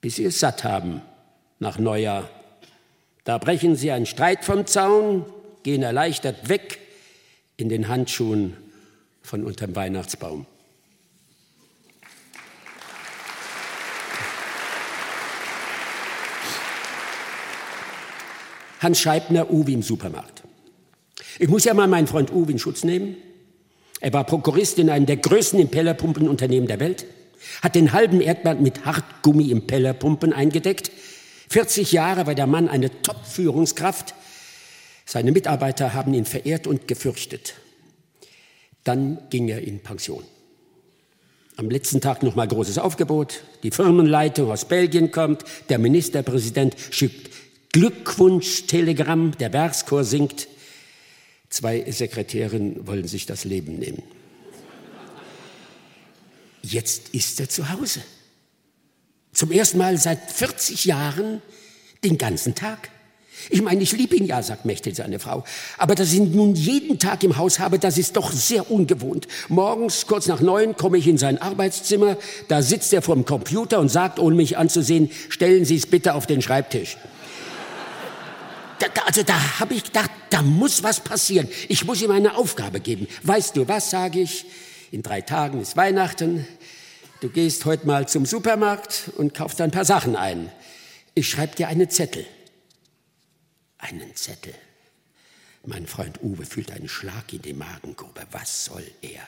bis 0.00 0.16
sie 0.16 0.24
es 0.24 0.40
satt 0.40 0.64
haben 0.64 1.02
nach 1.58 1.78
Neujahr. 1.78 2.30
Da 3.24 3.36
brechen 3.36 3.76
sie 3.76 3.92
einen 3.92 4.06
Streit 4.06 4.44
vom 4.44 4.66
Zaun, 4.66 5.26
gehen 5.64 5.82
erleichtert 5.82 6.48
weg 6.48 6.78
in 7.58 7.68
den 7.68 7.88
Handschuhen 7.88 8.56
von 9.22 9.44
unterm 9.44 9.76
Weihnachtsbaum. 9.76 10.46
Hans 18.82 19.00
Scheibner, 19.00 19.50
Uwe 19.50 19.72
im 19.72 19.82
Supermarkt. 19.82 20.42
Ich 21.38 21.48
muss 21.48 21.64
ja 21.64 21.72
mal 21.72 21.86
meinen 21.86 22.08
Freund 22.08 22.32
Uwe 22.32 22.52
in 22.52 22.58
Schutz 22.58 22.84
nehmen. 22.84 23.16
Er 24.00 24.12
war 24.12 24.24
Prokurist 24.24 24.78
in 24.78 24.90
einem 24.90 25.06
der 25.06 25.18
größten 25.18 25.60
Impellerpumpenunternehmen 25.60 26.66
der 26.66 26.80
Welt, 26.80 27.06
hat 27.62 27.76
den 27.76 27.92
halben 27.92 28.20
Erdband 28.20 28.60
mit 28.60 28.84
Hartgummi-Impellerpumpen 28.84 30.32
eingedeckt. 30.32 30.90
40 31.48 31.92
Jahre 31.92 32.26
war 32.26 32.34
der 32.34 32.48
Mann 32.48 32.68
eine 32.68 32.90
Top-Führungskraft. 33.02 34.14
Seine 35.04 35.30
Mitarbeiter 35.30 35.94
haben 35.94 36.14
ihn 36.14 36.24
verehrt 36.24 36.66
und 36.66 36.88
gefürchtet. 36.88 37.54
Dann 38.82 39.18
ging 39.30 39.48
er 39.48 39.62
in 39.62 39.80
Pension. 39.80 40.24
Am 41.56 41.70
letzten 41.70 42.00
Tag 42.00 42.22
noch 42.22 42.34
mal 42.34 42.48
großes 42.48 42.78
Aufgebot. 42.78 43.44
Die 43.62 43.70
Firmenleitung 43.70 44.50
aus 44.50 44.64
Belgien 44.64 45.12
kommt. 45.12 45.44
Der 45.68 45.78
Ministerpräsident 45.78 46.74
schickt 46.90 47.31
Glückwunsch-Telegramm, 47.72 49.32
der 49.38 49.52
Werkschor 49.52 50.04
singt, 50.04 50.46
zwei 51.48 51.90
Sekretärinnen 51.90 52.86
wollen 52.86 53.08
sich 53.08 53.24
das 53.24 53.44
Leben 53.44 53.78
nehmen. 53.78 54.02
Jetzt 56.62 57.08
ist 57.14 57.40
er 57.40 57.48
zu 57.48 57.70
Hause. 57.70 58.00
Zum 59.32 59.50
ersten 59.50 59.78
Mal 59.78 59.96
seit 59.96 60.30
40 60.30 60.84
Jahren 60.84 61.40
den 62.04 62.18
ganzen 62.18 62.54
Tag. 62.54 62.90
Ich 63.48 63.62
meine, 63.62 63.82
ich 63.82 63.92
liebe 63.92 64.14
ihn 64.14 64.26
ja, 64.26 64.42
sagt 64.42 64.66
Mechtel, 64.66 64.94
seine 64.94 65.18
Frau. 65.18 65.42
Aber 65.78 65.94
dass 65.94 66.12
ich 66.12 66.18
ihn 66.18 66.36
nun 66.36 66.54
jeden 66.54 66.98
Tag 66.98 67.24
im 67.24 67.38
Haus 67.38 67.58
habe, 67.58 67.78
das 67.78 67.96
ist 67.96 68.16
doch 68.16 68.30
sehr 68.30 68.70
ungewohnt. 68.70 69.26
Morgens, 69.48 70.06
kurz 70.06 70.26
nach 70.26 70.40
neun, 70.40 70.76
komme 70.76 70.98
ich 70.98 71.08
in 71.08 71.18
sein 71.18 71.40
Arbeitszimmer. 71.40 72.18
Da 72.48 72.62
sitzt 72.62 72.92
er 72.92 73.02
vor 73.02 73.14
dem 73.14 73.24
Computer 73.24 73.80
und 73.80 73.88
sagt, 73.88 74.18
ohne 74.18 74.36
mich 74.36 74.58
anzusehen, 74.58 75.10
stellen 75.30 75.64
Sie 75.64 75.76
es 75.76 75.86
bitte 75.86 76.14
auf 76.14 76.26
den 76.26 76.42
Schreibtisch 76.42 76.98
da, 78.88 79.02
also 79.02 79.22
da 79.22 79.60
habe 79.60 79.74
ich 79.74 79.84
gedacht, 79.84 80.10
da 80.30 80.42
muss 80.42 80.82
was 80.82 81.00
passieren. 81.00 81.48
Ich 81.68 81.84
muss 81.84 82.02
ihm 82.02 82.10
eine 82.10 82.36
Aufgabe 82.36 82.80
geben. 82.80 83.06
Weißt 83.22 83.56
du 83.56 83.68
was, 83.68 83.90
sage 83.90 84.20
ich, 84.20 84.46
in 84.90 85.02
drei 85.02 85.20
Tagen 85.20 85.60
ist 85.60 85.76
Weihnachten. 85.76 86.46
Du 87.20 87.28
gehst 87.28 87.64
heute 87.64 87.86
mal 87.86 88.08
zum 88.08 88.26
Supermarkt 88.26 89.10
und 89.16 89.34
kaufst 89.34 89.60
ein 89.60 89.70
paar 89.70 89.84
Sachen 89.84 90.16
ein. 90.16 90.50
Ich 91.14 91.28
schreibe 91.28 91.56
dir 91.56 91.68
einen 91.68 91.88
Zettel. 91.88 92.26
Einen 93.78 94.14
Zettel. 94.16 94.54
Mein 95.64 95.86
Freund 95.86 96.20
Uwe 96.22 96.44
fühlt 96.44 96.72
einen 96.72 96.88
Schlag 96.88 97.32
in 97.32 97.42
die 97.42 97.52
Magengrube. 97.52 98.22
Was 98.32 98.64
soll 98.64 98.84
er? 99.02 99.20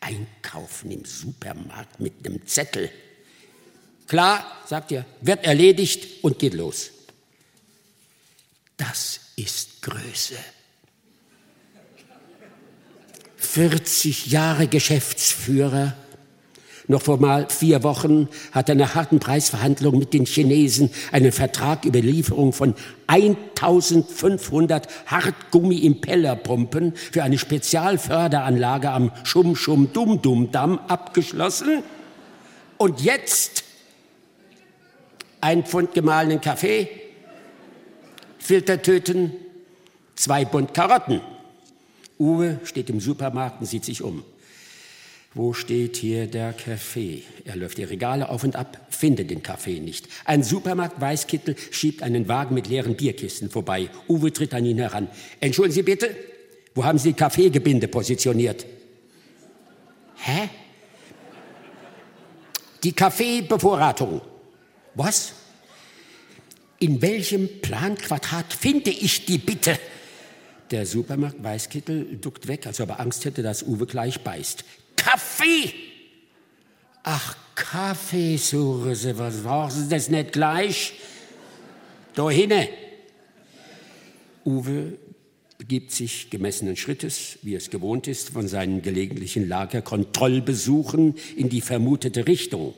Einkaufen 0.00 0.90
im 0.90 1.04
Supermarkt 1.04 2.00
mit 2.00 2.14
einem 2.24 2.46
Zettel. 2.46 2.90
Klar, 4.06 4.46
sagt 4.66 4.92
er, 4.92 5.04
wird 5.20 5.44
erledigt 5.44 6.24
und 6.24 6.38
geht 6.38 6.54
los. 6.54 6.90
Das 8.76 9.20
ist 9.36 9.82
Größe. 9.82 10.36
40 13.36 14.26
Jahre 14.26 14.66
Geschäftsführer. 14.66 15.94
Noch 16.86 17.00
vor 17.00 17.18
mal 17.18 17.48
vier 17.48 17.82
Wochen 17.82 18.28
hat 18.52 18.68
er 18.68 18.74
nach 18.74 18.94
harten 18.94 19.18
Preisverhandlungen 19.18 19.98
mit 19.98 20.12
den 20.12 20.26
Chinesen 20.26 20.90
einen 21.12 21.32
Vertrag 21.32 21.86
über 21.86 22.00
Lieferung 22.00 22.52
von 22.52 22.74
1500 23.06 24.88
Hartgummi-Impellerpumpen 25.06 26.94
für 26.94 27.22
eine 27.22 27.38
Spezialförderanlage 27.38 28.90
am 28.90 29.12
Schum-Schum-Dum-Dum-Damm 29.22 30.78
abgeschlossen. 30.88 31.82
Und 32.76 33.00
jetzt 33.00 33.64
ein 35.40 35.64
Pfund 35.64 35.94
gemahlenen 35.94 36.40
Kaffee, 36.42 36.88
Filter 38.44 38.82
töten, 38.82 39.32
zwei 40.16 40.44
Bund 40.44 40.74
Karotten. 40.74 41.22
Uwe 42.18 42.60
steht 42.64 42.90
im 42.90 43.00
Supermarkt 43.00 43.62
und 43.62 43.66
sieht 43.66 43.86
sich 43.86 44.02
um. 44.02 44.22
Wo 45.32 45.54
steht 45.54 45.96
hier 45.96 46.26
der 46.26 46.52
Kaffee? 46.52 47.22
Er 47.46 47.56
läuft 47.56 47.78
die 47.78 47.84
Regale 47.84 48.28
auf 48.28 48.44
und 48.44 48.54
ab, 48.54 48.86
findet 48.90 49.30
den 49.30 49.42
Kaffee 49.42 49.80
nicht. 49.80 50.08
Ein 50.26 50.42
Supermarkt 50.42 51.00
Weißkittel 51.00 51.56
schiebt 51.70 52.02
einen 52.02 52.28
Wagen 52.28 52.54
mit 52.54 52.68
leeren 52.68 52.96
Bierkisten 52.96 53.48
vorbei. 53.48 53.88
Uwe 54.10 54.30
tritt 54.30 54.52
an 54.52 54.66
ihn 54.66 54.76
heran. 54.76 55.08
Entschuldigen 55.40 55.76
Sie 55.76 55.82
bitte, 55.82 56.14
wo 56.74 56.84
haben 56.84 56.98
Sie 56.98 57.14
Kaffeegebinde 57.14 57.88
positioniert? 57.88 58.66
Hä? 60.16 60.50
Die 62.82 62.92
Kaffeebevorratung. 62.92 64.20
Was? 64.96 65.32
In 66.84 67.00
welchem 67.00 67.48
Planquadrat 67.62 68.52
finde 68.52 68.90
ich 68.90 69.24
die 69.24 69.38
bitte? 69.38 69.78
Der 70.70 70.84
Supermarkt 70.84 71.42
Weißkittel 71.42 72.18
duckt 72.18 72.46
weg, 72.46 72.66
als 72.66 72.78
ob 72.78 72.90
er 72.90 73.00
Angst 73.00 73.24
hätte, 73.24 73.42
dass 73.42 73.62
Uwe 73.62 73.86
gleich 73.86 74.20
beißt. 74.20 74.66
Kaffee! 74.94 75.72
Ach, 77.02 77.38
Kaffee, 77.54 78.36
Surse, 78.36 79.16
was 79.16 79.36
brauchen 79.38 79.70
Sie 79.70 79.88
das 79.88 80.10
nicht 80.10 80.32
gleich? 80.32 80.92
Da 82.12 82.28
hinne! 82.28 82.68
Uwe 84.44 84.98
begibt 85.56 85.90
sich 85.90 86.28
gemessenen 86.28 86.76
Schrittes, 86.76 87.38
wie 87.40 87.54
es 87.54 87.70
gewohnt 87.70 88.08
ist, 88.08 88.28
von 88.28 88.46
seinen 88.46 88.82
gelegentlichen 88.82 89.48
Lagerkontrollbesuchen 89.48 91.14
in 91.34 91.48
die 91.48 91.62
vermutete 91.62 92.26
Richtung. 92.26 92.74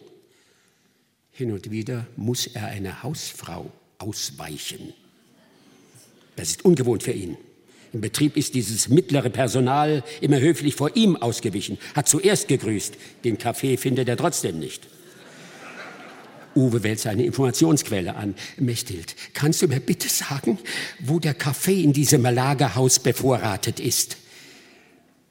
Hin 1.32 1.50
und 1.50 1.72
wieder 1.72 2.06
muss 2.14 2.46
er 2.46 2.66
einer 2.66 3.02
Hausfrau 3.02 3.72
ausweichen. 3.98 4.92
Das 6.36 6.50
ist 6.50 6.64
ungewohnt 6.64 7.02
für 7.02 7.12
ihn. 7.12 7.36
Im 7.92 8.00
Betrieb 8.00 8.36
ist 8.36 8.54
dieses 8.54 8.88
mittlere 8.88 9.30
Personal 9.30 10.04
immer 10.20 10.38
höflich 10.38 10.74
vor 10.74 10.94
ihm 10.96 11.16
ausgewichen, 11.16 11.78
hat 11.94 12.08
zuerst 12.08 12.48
gegrüßt. 12.48 12.94
Den 13.24 13.38
Kaffee 13.38 13.76
findet 13.76 14.08
er 14.08 14.16
trotzdem 14.16 14.58
nicht. 14.58 14.86
Uwe 16.54 16.82
wählt 16.82 17.00
seine 17.00 17.24
Informationsquelle 17.24 18.16
an. 18.16 18.34
Mechthild, 18.56 19.14
kannst 19.34 19.62
du 19.62 19.68
mir 19.68 19.80
bitte 19.80 20.08
sagen, 20.08 20.58
wo 21.00 21.18
der 21.18 21.34
Kaffee 21.34 21.82
in 21.82 21.92
diesem 21.92 22.22
Lagerhaus 22.22 22.98
bevorratet 22.98 23.78
ist? 23.78 24.16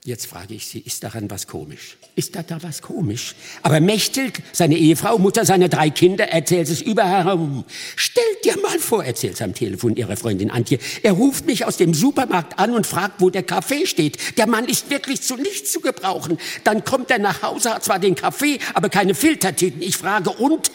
Jetzt 0.07 0.27
frage 0.27 0.53
ich 0.53 0.67
Sie, 0.67 0.81
ist 0.81 1.03
daran 1.03 1.31
was 1.31 1.47
komisch? 1.47 1.97
Ist 2.15 2.35
da 2.35 2.43
da 2.43 2.61
was 2.61 2.83
komisch? 2.83 3.33
Aber 3.63 3.79
Mechthild, 3.79 4.39
seine 4.51 4.77
Ehefrau, 4.77 5.17
Mutter 5.17 5.45
seiner 5.45 5.67
drei 5.67 5.89
Kinder, 5.89 6.27
erzählt 6.27 6.69
es 6.69 6.79
überall 6.79 7.25
herum. 7.25 7.65
Stellt 7.95 8.45
dir 8.45 8.55
mal 8.61 8.77
vor, 8.77 9.03
erzählt 9.03 9.41
am 9.41 9.55
Telefon 9.55 9.95
ihre 9.95 10.15
Freundin 10.15 10.51
Antje, 10.51 10.77
er 11.01 11.13
ruft 11.13 11.47
mich 11.47 11.65
aus 11.65 11.77
dem 11.77 11.95
Supermarkt 11.95 12.59
an 12.59 12.75
und 12.75 12.85
fragt, 12.85 13.19
wo 13.19 13.31
der 13.31 13.41
Kaffee 13.41 13.87
steht. 13.87 14.37
Der 14.37 14.45
Mann 14.45 14.65
ist 14.65 14.91
wirklich 14.91 15.23
zu 15.23 15.37
nichts 15.37 15.71
zu 15.71 15.79
gebrauchen. 15.79 16.37
Dann 16.63 16.85
kommt 16.85 17.09
er 17.09 17.17
nach 17.17 17.41
Hause, 17.41 17.73
hat 17.73 17.83
zwar 17.83 17.97
den 17.97 18.13
Kaffee, 18.13 18.59
aber 18.75 18.89
keine 18.89 19.15
Filtertüten. 19.15 19.81
Ich 19.81 19.97
frage, 19.97 20.29
und? 20.29 20.69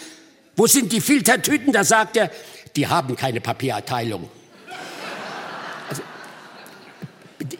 Wo 0.57 0.67
sind 0.67 0.91
die 0.91 1.01
Filtertüten? 1.01 1.73
Da 1.73 1.85
sagt 1.85 2.17
er, 2.17 2.33
die 2.75 2.89
haben 2.89 3.15
keine 3.15 3.41
Papierabteilung. 3.41 4.29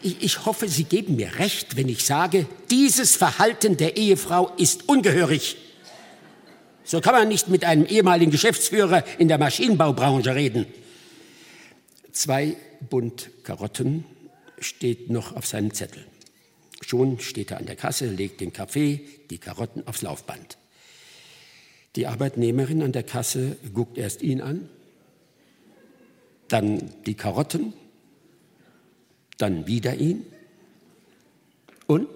Ich 0.03 0.45
hoffe, 0.45 0.67
Sie 0.67 0.83
geben 0.83 1.15
mir 1.15 1.39
recht, 1.39 1.75
wenn 1.75 1.89
ich 1.89 2.05
sage, 2.05 2.45
dieses 2.69 3.15
Verhalten 3.15 3.77
der 3.77 3.97
Ehefrau 3.97 4.51
ist 4.57 4.87
ungehörig. 4.87 5.57
So 6.83 7.01
kann 7.01 7.13
man 7.13 7.27
nicht 7.27 7.47
mit 7.47 7.63
einem 7.63 7.85
ehemaligen 7.85 8.31
Geschäftsführer 8.31 9.03
in 9.17 9.27
der 9.27 9.37
Maschinenbaubranche 9.37 10.35
reden. 10.35 10.65
Zwei 12.11 12.57
Bund 12.89 13.29
Karotten 13.43 14.05
steht 14.59 15.09
noch 15.09 15.35
auf 15.35 15.47
seinem 15.47 15.73
Zettel. 15.73 16.05
Schon 16.81 17.19
steht 17.19 17.51
er 17.51 17.57
an 17.57 17.65
der 17.65 17.75
Kasse, 17.75 18.07
legt 18.07 18.41
den 18.41 18.53
Kaffee, 18.53 19.01
die 19.29 19.37
Karotten 19.37 19.87
aufs 19.87 20.01
Laufband. 20.01 20.57
Die 21.95 22.07
Arbeitnehmerin 22.07 22.81
an 22.83 22.91
der 22.91 23.03
Kasse 23.03 23.57
guckt 23.73 23.97
erst 23.97 24.21
ihn 24.21 24.41
an, 24.41 24.69
dann 26.47 26.91
die 27.05 27.15
Karotten 27.15 27.73
dann 29.37 29.67
wieder 29.67 29.95
ihn. 29.95 30.25
Und? 31.87 32.07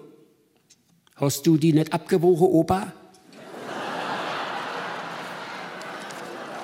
Hast 1.16 1.48
du 1.48 1.58
die 1.58 1.74
nicht 1.74 1.94
abgewogen, 1.94 2.48
Opa? 2.48 2.92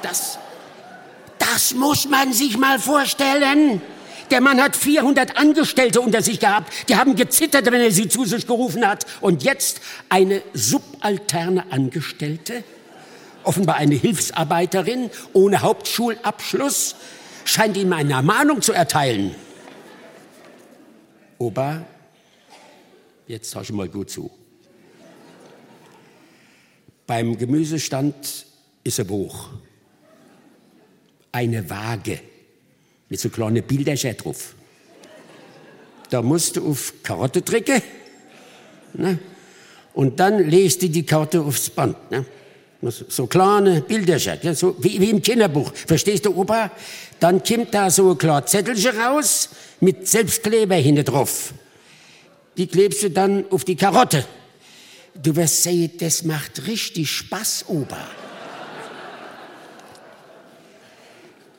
Das, 0.02 0.40
das 1.40 1.74
muss 1.74 2.08
man 2.10 2.34
sich 2.34 2.58
mal 2.58 2.80
vorstellen. 2.80 3.82
Der 4.32 4.40
Mann 4.40 4.62
hat 4.62 4.78
400 4.78 5.38
Angestellte 5.38 6.00
unter 6.00 6.22
sich 6.22 6.40
gehabt. 6.40 6.90
Die 6.90 6.96
haben 6.96 7.16
gezittert, 7.16 7.66
wenn 7.66 7.82
er 7.82 7.92
sie 7.92 8.08
zu 8.08 8.26
sich 8.26 8.48
gerufen 8.48 8.88
hat. 8.88 9.06
Und 9.20 9.44
jetzt 9.44 9.82
eine 10.08 10.42
subalterne 10.54 11.72
Angestellte, 11.72 12.64
offenbar 13.44 13.76
eine 13.76 13.96
Hilfsarbeiterin 13.96 15.10
ohne 15.34 15.62
Hauptschulabschluss, 15.62 16.96
scheint 17.44 17.76
ihm 17.76 17.92
eine 17.92 18.14
Ermahnung 18.14 18.62
zu 18.62 18.72
erteilen. 18.72 19.36
Opa, 21.42 21.84
jetzt 23.26 23.56
hörst 23.56 23.72
du 23.72 23.74
mal 23.74 23.90
gut 23.90 24.12
zu. 24.12 24.30
Beim 27.08 27.36
Gemüsestand 27.36 28.46
ist 28.84 29.00
ein 29.00 29.08
Buch. 29.08 29.50
Eine 31.32 31.68
Waage 31.68 32.20
mit 33.10 33.20
so 33.20 33.30
kleinen 33.30 33.64
Bilderchen 33.64 34.16
drauf. 34.18 34.54
Da 36.12 36.22
musst 36.22 36.58
du 36.58 36.70
auf 36.70 36.94
Karotte 37.02 37.42
drücken 37.42 37.82
ne? 38.94 39.18
und 39.96 40.20
dann 40.20 40.48
lest 40.48 40.84
du 40.84 40.90
die 40.90 41.08
Karotte 41.08 41.42
aufs 41.42 41.72
Band. 41.72 42.12
Ne? 42.12 42.24
So 42.82 43.28
kleine 43.28 43.82
Bilderchen, 43.82 44.56
so 44.56 44.76
wie, 44.80 45.00
wie 45.00 45.12
im 45.12 45.22
Kinderbuch. 45.22 45.72
Verstehst 45.74 46.26
du, 46.26 46.36
Opa? 46.36 46.72
Dann 47.20 47.44
kommt 47.44 47.74
da 47.74 47.92
so 47.92 48.12
ein 48.12 48.18
kleines 48.18 48.50
Zettelchen 48.50 49.00
raus 49.00 49.50
mit 49.80 50.08
Selbstkleber 50.08 50.76
hinten 50.76 51.06
drauf. 51.06 51.54
Die 52.58 52.66
klebst 52.66 53.04
du 53.04 53.12
dann 53.12 53.46
auf 53.52 53.66
die 53.66 53.76
Karotte. 53.76 54.26
Du 55.14 55.36
wirst 55.36 55.62
sehen, 55.62 55.92
das 56.00 56.24
macht 56.24 56.66
richtig 56.66 57.12
Spaß, 57.12 57.66
Opa. 57.68 58.08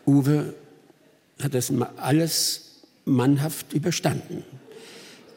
Uwe 0.07 0.55
hat 1.41 1.55
das 1.55 1.73
alles 1.99 2.83
mannhaft 3.05 3.73
überstanden. 3.73 4.45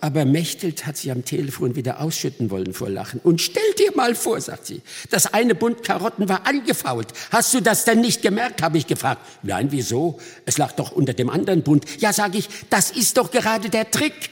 Aber 0.06 0.24
Mechtelt 0.24 0.86
hat 0.86 0.98
sie 0.98 1.10
am 1.10 1.26
Telefon 1.26 1.76
wieder 1.76 2.00
ausschütten 2.00 2.52
wollen 2.52 2.76
vor 2.76 2.92
Lachen. 2.92 3.20
Und 3.24 3.42
stell 3.42 3.64
dir 3.80 3.92
mal 3.96 4.14
vor, 4.14 4.40
sagt 4.40 4.68
sie, 4.68 4.84
das 5.10 5.34
eine 5.34 5.56
Bund 5.56 5.82
Karotten 5.82 6.30
war 6.30 6.46
angefault. 6.46 7.08
Hast 7.32 7.56
du 7.56 7.60
das 7.60 7.86
denn 7.86 8.02
nicht 8.02 8.22
gemerkt, 8.22 8.62
habe 8.62 8.78
ich 8.78 8.86
gefragt. 8.86 9.26
Nein, 9.42 9.72
wieso? 9.72 10.20
Es 10.46 10.60
lag 10.60 10.74
doch 10.74 10.92
unter 10.92 11.14
dem 11.14 11.32
anderen 11.32 11.64
Bund. 11.64 11.86
Ja, 11.98 12.14
sage 12.14 12.38
ich, 12.38 12.48
das 12.70 12.92
ist 12.92 13.18
doch 13.18 13.32
gerade 13.32 13.72
der 13.72 13.90
Trick. 13.90 14.30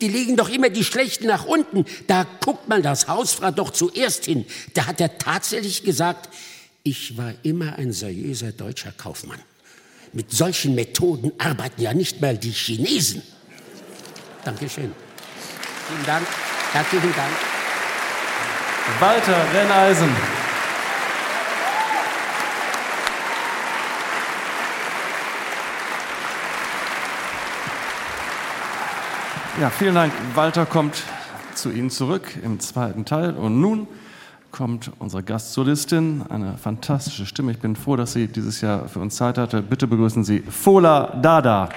Die 0.00 0.08
legen 0.08 0.38
doch 0.38 0.48
immer 0.48 0.70
die 0.70 0.84
Schlechten 0.84 1.26
nach 1.26 1.44
unten. 1.44 1.84
Da 2.06 2.26
guckt 2.42 2.70
mal 2.70 2.80
das 2.80 3.06
Hausfrau 3.06 3.50
doch 3.50 3.72
zuerst 3.72 4.24
hin. 4.24 4.46
Da 4.72 4.86
hat 4.86 5.02
er 5.02 5.18
tatsächlich 5.18 5.82
gesagt, 5.82 6.30
ich 6.82 7.18
war 7.18 7.34
immer 7.42 7.76
ein 7.76 7.92
seriöser 7.92 8.52
deutscher 8.52 8.92
Kaufmann. 8.92 9.40
Mit 10.14 10.30
solchen 10.30 10.74
Methoden 10.74 11.30
arbeiten 11.36 11.82
ja 11.82 11.92
nicht 11.92 12.22
mal 12.22 12.38
die 12.38 12.52
Chinesen. 12.52 13.20
Dankeschön. 14.46 15.09
Vielen 15.90 16.06
Dank. 16.06 16.26
Herzlichen 16.72 17.12
Dank. 17.16 17.30
Walter 19.00 19.36
Renneisen. 19.52 20.08
Ja, 29.60 29.68
vielen 29.70 29.96
Dank. 29.96 30.12
Walter 30.34 30.64
kommt 30.64 31.02
zu 31.54 31.70
Ihnen 31.72 31.90
zurück 31.90 32.38
im 32.40 32.60
zweiten 32.60 33.04
Teil. 33.04 33.34
Und 33.34 33.60
nun 33.60 33.88
kommt 34.52 34.92
unsere 35.00 35.24
Gastsolistin, 35.24 36.24
eine 36.28 36.56
fantastische 36.56 37.26
Stimme. 37.26 37.50
Ich 37.50 37.58
bin 37.58 37.74
froh, 37.74 37.96
dass 37.96 38.12
sie 38.12 38.28
dieses 38.28 38.60
Jahr 38.60 38.88
für 38.88 39.00
uns 39.00 39.16
Zeit 39.16 39.38
hatte. 39.38 39.60
Bitte 39.60 39.88
begrüßen 39.88 40.22
Sie 40.22 40.38
Fola 40.40 41.18
Dada. 41.20 41.68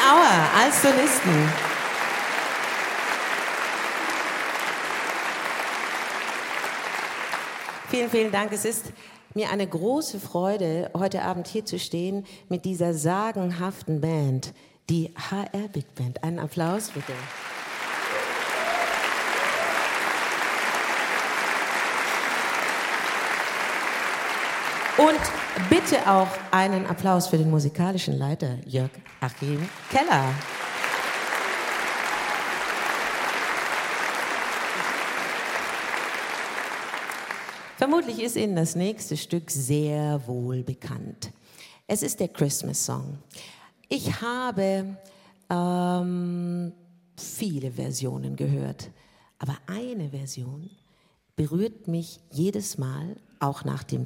Auer 0.00 0.48
als 0.58 0.80
Solisten. 0.80 1.52
Vielen, 7.90 8.08
vielen 8.08 8.32
Dank. 8.32 8.50
Es 8.52 8.64
ist 8.64 8.92
mir 9.34 9.50
eine 9.50 9.66
große 9.66 10.18
Freude, 10.18 10.90
heute 10.96 11.20
Abend 11.22 11.48
hier 11.48 11.66
zu 11.66 11.78
stehen 11.78 12.24
mit 12.48 12.64
dieser 12.64 12.94
sagenhaften 12.94 14.00
Band, 14.00 14.54
die 14.88 15.12
HR 15.16 15.68
Big 15.68 15.94
Band. 15.94 16.24
Einen 16.24 16.38
Applaus 16.38 16.90
bitte. 16.90 17.12
Und 25.00 25.70
bitte 25.70 26.06
auch 26.10 26.28
einen 26.50 26.84
Applaus 26.84 27.28
für 27.28 27.38
den 27.38 27.48
musikalischen 27.48 28.18
Leiter 28.18 28.58
Jörg 28.66 28.90
Achim 29.22 29.66
Keller. 29.88 30.34
Vermutlich 37.78 38.22
ist 38.22 38.36
Ihnen 38.36 38.56
das 38.56 38.76
nächste 38.76 39.16
Stück 39.16 39.50
sehr 39.50 40.20
wohl 40.26 40.62
bekannt. 40.62 41.30
Es 41.86 42.02
ist 42.02 42.20
der 42.20 42.28
Christmas 42.28 42.84
Song. 42.84 43.16
Ich 43.88 44.20
habe 44.20 44.98
ähm, 45.48 46.72
viele 47.16 47.72
Versionen 47.72 48.36
gehört, 48.36 48.90
aber 49.38 49.56
eine 49.66 50.10
Version 50.10 50.68
berührt 51.36 51.88
mich 51.88 52.20
jedes 52.30 52.76
Mal, 52.76 53.16
auch 53.38 53.64
nach 53.64 53.82
dem 53.82 54.04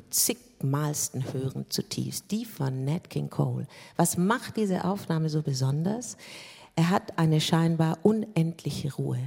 zigmalsten 0.64 1.32
Hören 1.32 1.66
zutiefst, 1.68 2.30
die 2.30 2.44
von 2.44 2.84
Nat 2.84 3.10
King 3.10 3.28
Cole. 3.28 3.66
Was 3.96 4.16
macht 4.16 4.56
diese 4.56 4.84
Aufnahme 4.84 5.28
so 5.28 5.42
besonders? 5.42 6.16
Er 6.74 6.90
hat 6.90 7.18
eine 7.18 7.40
scheinbar 7.40 7.98
unendliche 8.02 8.94
Ruhe. 8.94 9.20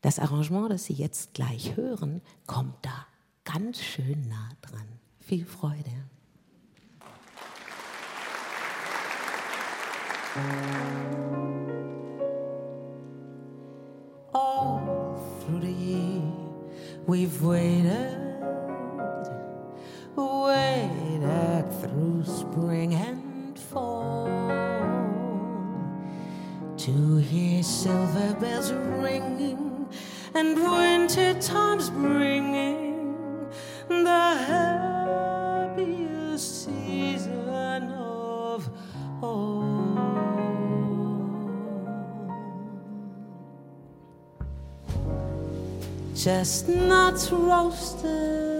Das 0.00 0.18
Arrangement, 0.18 0.70
das 0.70 0.84
Sie 0.84 0.94
jetzt 0.94 1.34
gleich 1.34 1.76
hören, 1.76 2.22
kommt 2.46 2.74
da 2.82 3.06
ganz 3.44 3.80
schön 3.80 4.26
nah 4.28 4.48
dran. 4.62 4.86
Viel 5.20 5.44
Freude. 5.44 5.90
All 14.32 15.20
through 15.40 15.60
the 15.60 15.72
year, 15.72 16.22
we've 17.06 17.42
waited 17.42 18.29
spring 22.52 22.94
and 22.94 23.58
fall 23.58 24.26
to 26.76 27.16
hear 27.18 27.62
silver 27.62 28.34
bells 28.40 28.72
ringing 28.72 29.86
and 30.34 30.56
winter 30.56 31.34
times 31.40 31.90
bringing 31.90 33.46
the 33.88 34.34
happiest 34.48 36.04
season 36.64 37.92
of 37.92 38.68
all. 39.22 39.60
Chestnuts 46.16 47.30
roasted 47.30 48.59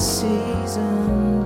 season. 0.00 1.39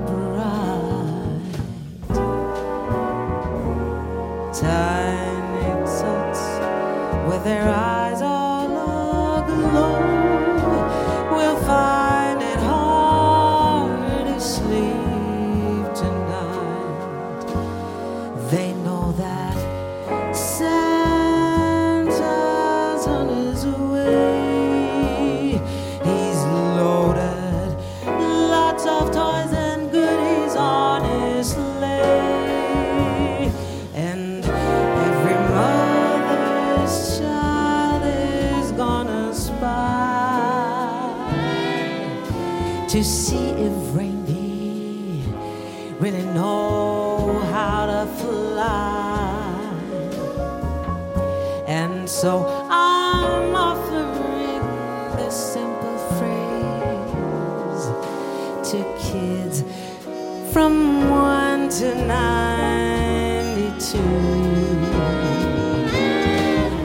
From 60.54 61.10
1 61.10 61.68
to 61.68 61.94
92. 62.06 63.98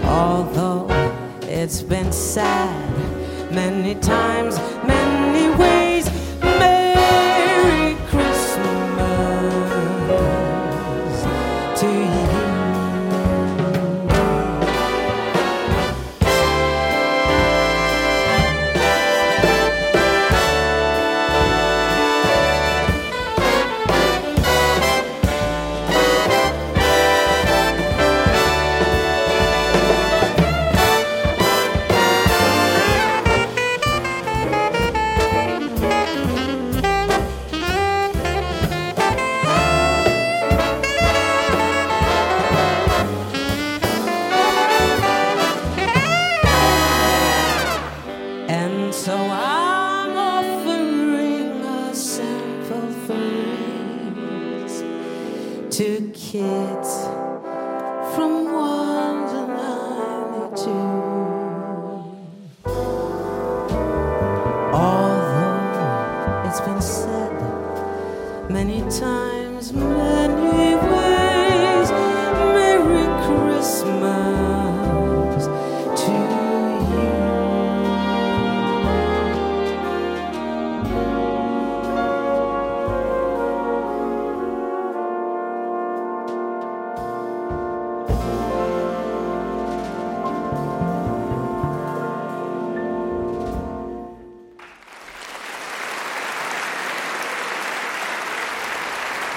Although 0.05 0.87
it's 1.43 1.83
been 1.83 2.11
sad 2.11 2.91
many 3.51 3.93
times, 3.93 4.57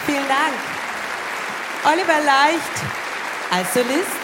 Vielen 0.06 0.26
Dank. 0.26 0.54
Oliver 1.84 2.24
Leicht 2.24 2.62
als 3.50 3.72
Solist. 3.74 4.22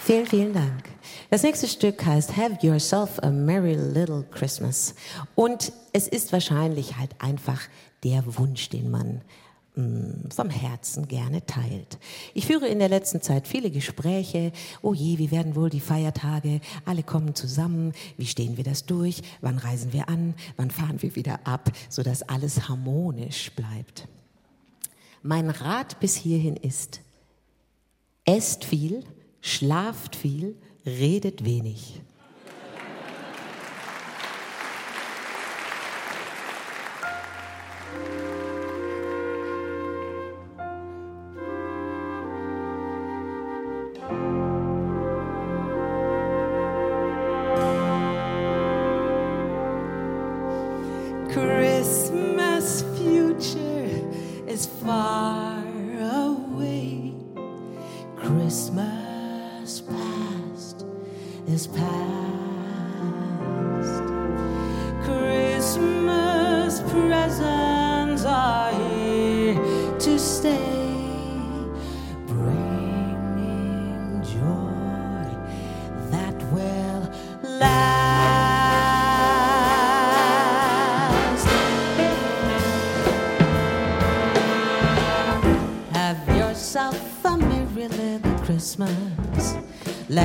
Vielen, 0.00 0.26
vielen 0.26 0.52
Dank. 0.52 0.84
Das 1.30 1.42
nächste 1.42 1.66
Stück 1.66 2.04
heißt 2.04 2.36
Have 2.36 2.58
Yourself 2.60 3.18
a 3.22 3.30
Merry 3.30 3.74
Little 3.74 4.24
Christmas. 4.30 4.94
Und 5.34 5.72
es 5.92 6.06
ist 6.06 6.32
wahrscheinlich 6.32 6.98
halt 6.98 7.10
einfach 7.18 7.62
der 8.02 8.22
Wunsch, 8.38 8.68
den 8.68 8.90
man 8.90 9.22
vom 9.74 10.50
Herzen 10.50 11.08
gerne 11.08 11.44
teilt. 11.46 11.98
Ich 12.32 12.46
führe 12.46 12.68
in 12.68 12.78
der 12.78 12.88
letzten 12.88 13.20
Zeit 13.20 13.48
viele 13.48 13.72
Gespräche. 13.72 14.52
Oh 14.82 14.94
je, 14.94 15.18
wie 15.18 15.32
werden 15.32 15.56
wohl 15.56 15.68
die 15.68 15.80
Feiertage? 15.80 16.60
Alle 16.84 17.02
kommen 17.02 17.34
zusammen. 17.34 17.92
Wie 18.16 18.26
stehen 18.26 18.56
wir 18.56 18.62
das 18.62 18.86
durch? 18.86 19.22
Wann 19.40 19.58
reisen 19.58 19.92
wir 19.92 20.08
an? 20.08 20.34
Wann 20.56 20.70
fahren 20.70 21.02
wir 21.02 21.16
wieder 21.16 21.44
ab? 21.44 21.72
Sodass 21.88 22.22
alles 22.22 22.68
harmonisch 22.68 23.50
bleibt. 23.52 24.06
Mein 25.22 25.50
Rat 25.50 25.98
bis 25.98 26.14
hierhin 26.14 26.54
ist, 26.54 27.00
esst 28.24 28.64
viel, 28.64 29.02
schlaft 29.40 30.14
viel, 30.14 30.54
redet 30.86 31.44
wenig. 31.44 32.00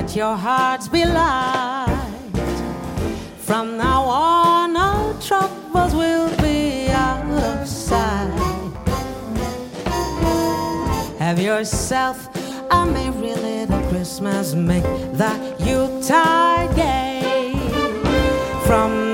Let 0.10 0.16
your 0.16 0.36
hearts 0.38 0.88
be 0.88 1.06
light. 1.06 1.86
From 3.38 3.78
now 3.78 4.02
on, 4.06 4.76
all 4.76 5.14
troubles 5.22 5.94
will 5.94 6.36
be 6.38 6.88
out 6.90 7.30
of 7.30 7.68
sight. 7.68 8.34
Have 11.20 11.40
yourself 11.40 12.28
a 12.72 12.88
merry 12.88 13.36
little 13.36 13.88
Christmas. 13.90 14.56
Make 14.56 14.82
the 15.14 15.56
Yuletide 15.60 16.76
gay. 16.76 17.54
From 18.66 19.09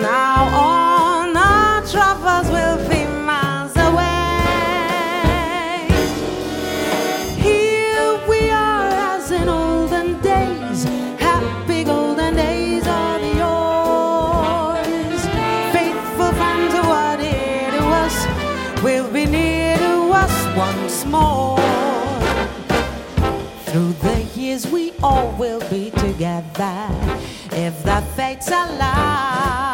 the 27.85 28.01
fates 28.15 28.47
allow. 28.47 29.64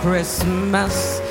Christmas. 0.00 1.27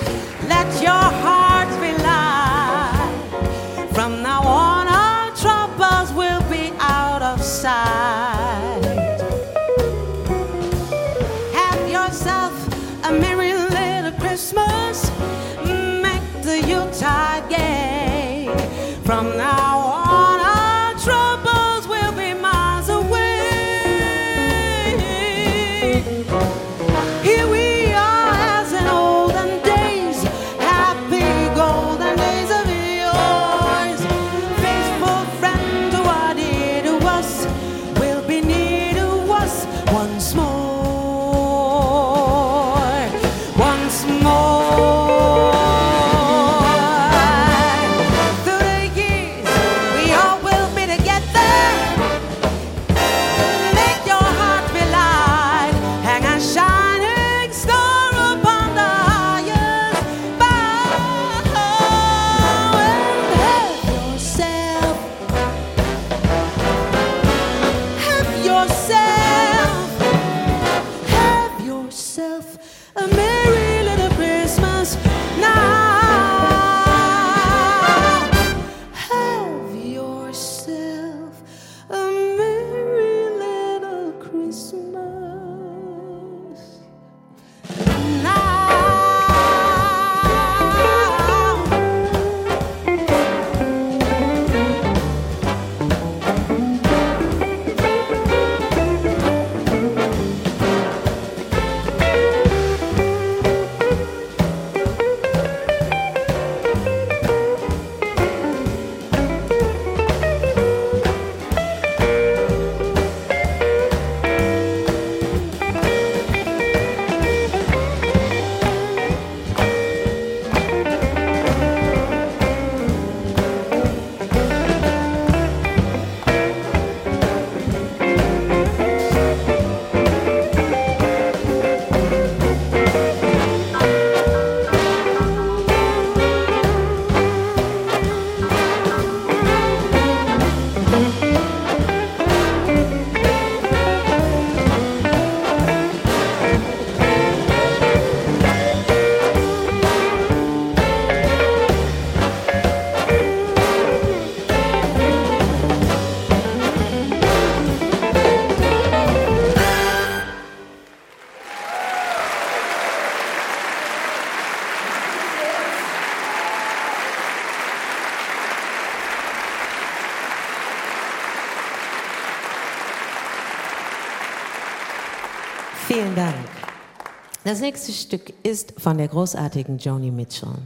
Das 177.48 177.62
nächste 177.62 177.94
Stück 177.94 178.34
ist 178.44 178.74
von 178.78 178.98
der 178.98 179.08
großartigen 179.08 179.78
Joni 179.78 180.12
Mitchell. 180.12 180.58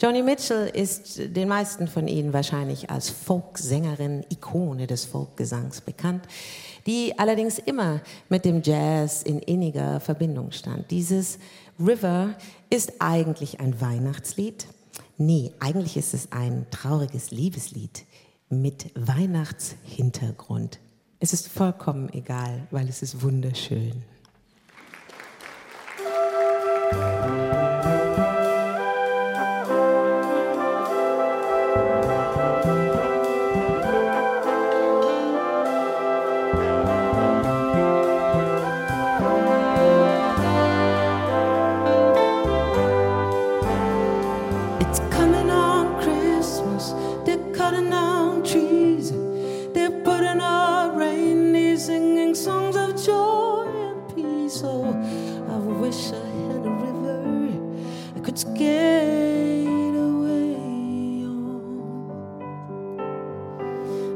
Joni 0.00 0.22
Mitchell 0.22 0.68
ist 0.72 1.18
den 1.18 1.48
meisten 1.48 1.88
von 1.88 2.06
Ihnen 2.06 2.32
wahrscheinlich 2.32 2.90
als 2.90 3.10
Folksängerin, 3.10 4.24
Ikone 4.30 4.86
des 4.86 5.04
Folkgesangs 5.04 5.80
bekannt, 5.80 6.22
die 6.86 7.18
allerdings 7.18 7.58
immer 7.58 8.02
mit 8.28 8.44
dem 8.44 8.62
Jazz 8.62 9.24
in 9.24 9.40
inniger 9.40 9.98
Verbindung 9.98 10.52
stand. 10.52 10.92
Dieses 10.92 11.40
River 11.80 12.36
ist 12.70 12.92
eigentlich 13.00 13.58
ein 13.58 13.80
Weihnachtslied. 13.80 14.68
Nee, 15.18 15.50
eigentlich 15.58 15.96
ist 15.96 16.14
es 16.14 16.30
ein 16.30 16.66
trauriges 16.70 17.32
Liebeslied 17.32 18.04
mit 18.48 18.92
Weihnachtshintergrund. 18.94 20.78
Es 21.18 21.32
ist 21.32 21.48
vollkommen 21.48 22.12
egal, 22.12 22.68
weil 22.70 22.88
es 22.88 23.02
ist 23.02 23.22
wunderschön. 23.22 24.04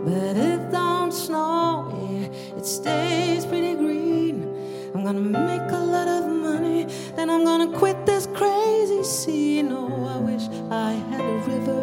But 0.07 0.37
it 0.37 0.71
don't 0.71 1.11
snow 1.11 1.91
here, 1.99 2.31
it 2.57 2.65
stays 2.65 3.45
pretty 3.45 3.75
green. 3.75 4.47
I'm 4.95 5.03
gonna 5.03 5.21
make 5.21 5.69
a 5.73 5.85
lot 5.95 6.07
of 6.07 6.31
money, 6.31 6.87
then 7.17 7.29
I'm 7.29 7.45
gonna 7.45 7.77
quit 7.77 8.07
this 8.07 8.29
crazy 8.29 9.03
scene. 9.03 9.73
Oh, 9.73 10.07
I 10.07 10.19
wish 10.19 10.45
I 10.71 10.93
had 11.11 11.23
a 11.23 11.39
river 11.51 11.83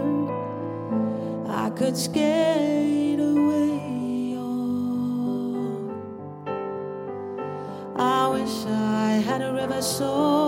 I 1.49 1.69
could 1.71 1.97
skate 1.97 3.19
away 3.19 4.37
on. 4.37 5.91
I 7.97 8.29
wish 8.29 8.65
I 8.67 9.21
had 9.27 9.41
a 9.41 9.51
river 9.51 9.81
so 9.81 10.42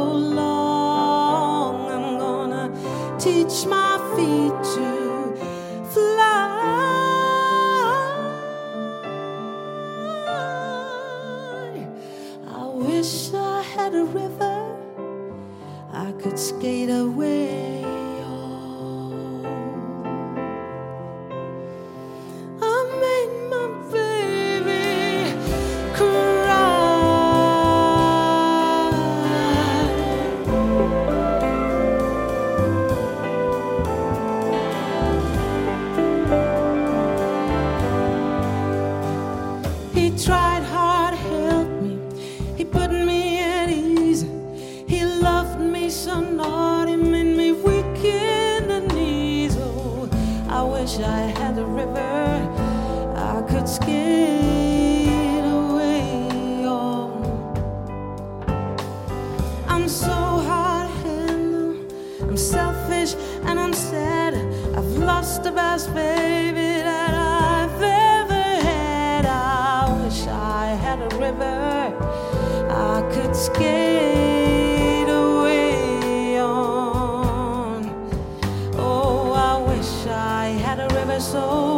soul. 81.25 81.74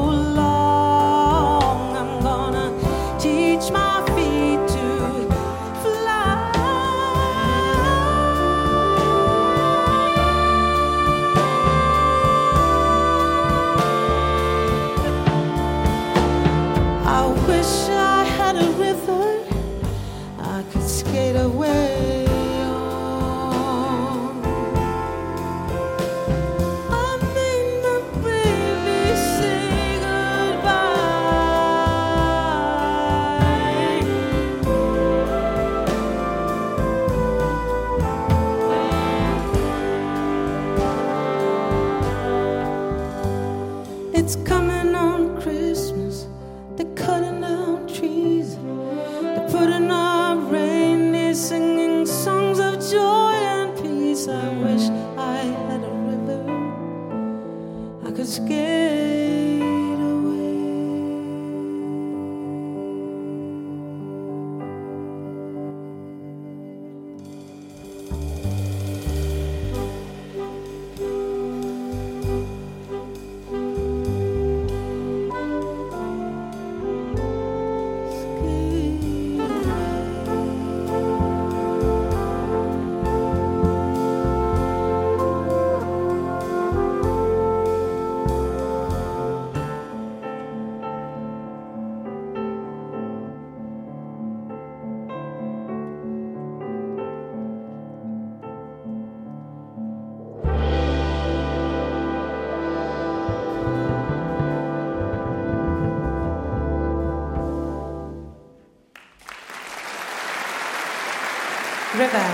River. 111.98 112.26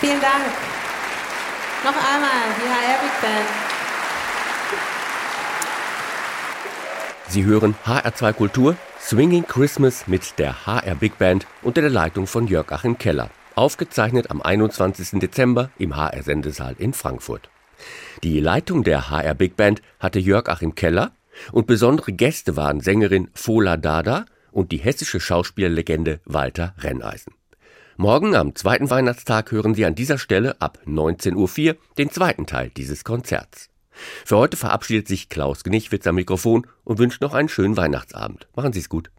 Vielen 0.00 0.20
Dank. 0.22 0.44
Noch 1.84 1.96
einmal 1.96 2.48
die 2.56 2.68
HR 2.68 2.98
Big 3.02 3.20
Band. 3.20 3.48
Sie 7.28 7.44
hören 7.44 7.74
HR2 7.84 8.32
Kultur, 8.32 8.76
Swinging 8.98 9.46
Christmas 9.46 10.06
mit 10.06 10.38
der 10.38 10.66
HR 10.66 10.94
Big 10.94 11.18
Band 11.18 11.46
unter 11.62 11.82
der 11.82 11.90
Leitung 11.90 12.26
von 12.26 12.46
Jörg 12.46 12.72
Achim 12.72 12.96
Keller. 12.96 13.28
Aufgezeichnet 13.54 14.30
am 14.30 14.40
21. 14.40 15.20
Dezember 15.20 15.68
im 15.78 15.94
HR 15.94 16.22
Sendesaal 16.22 16.74
in 16.78 16.94
Frankfurt. 16.94 17.50
Die 18.22 18.40
Leitung 18.40 18.82
der 18.82 19.10
HR 19.10 19.34
Big 19.34 19.56
Band 19.56 19.82
hatte 20.00 20.20
Jörg 20.20 20.48
Achim 20.48 20.74
Keller 20.74 21.12
und 21.52 21.66
besondere 21.66 22.12
Gäste 22.12 22.56
waren 22.56 22.80
Sängerin 22.80 23.28
Fola 23.34 23.76
Dada 23.76 24.24
und 24.52 24.72
die 24.72 24.78
hessische 24.78 25.20
Schauspiellegende 25.20 26.20
Walter 26.24 26.74
Renneisen. 26.78 27.37
Morgen 28.00 28.36
am 28.36 28.54
zweiten 28.54 28.90
Weihnachtstag 28.90 29.50
hören 29.50 29.74
Sie 29.74 29.84
an 29.84 29.96
dieser 29.96 30.18
Stelle 30.18 30.60
ab 30.60 30.78
19.04 30.86 31.34
Uhr 31.70 31.76
den 31.98 32.10
zweiten 32.10 32.46
Teil 32.46 32.70
dieses 32.70 33.02
Konzerts. 33.02 33.70
Für 34.24 34.36
heute 34.36 34.56
verabschiedet 34.56 35.08
sich 35.08 35.28
Klaus 35.28 35.64
Gnichwitz 35.64 36.06
am 36.06 36.14
Mikrofon 36.14 36.64
und 36.84 37.00
wünscht 37.00 37.20
noch 37.20 37.34
einen 37.34 37.48
schönen 37.48 37.76
Weihnachtsabend. 37.76 38.46
Machen 38.54 38.72
Sie 38.72 38.78
es 38.78 38.88
gut. 38.88 39.10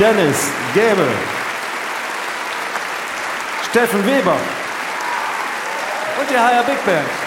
Dennis 0.00 0.50
Gäbe, 0.72 1.06
Steffen 3.68 4.06
Weber 4.06 4.36
und 6.18 6.30
die 6.30 6.38
HR 6.38 6.62
Big 6.62 6.82
Band. 6.86 7.19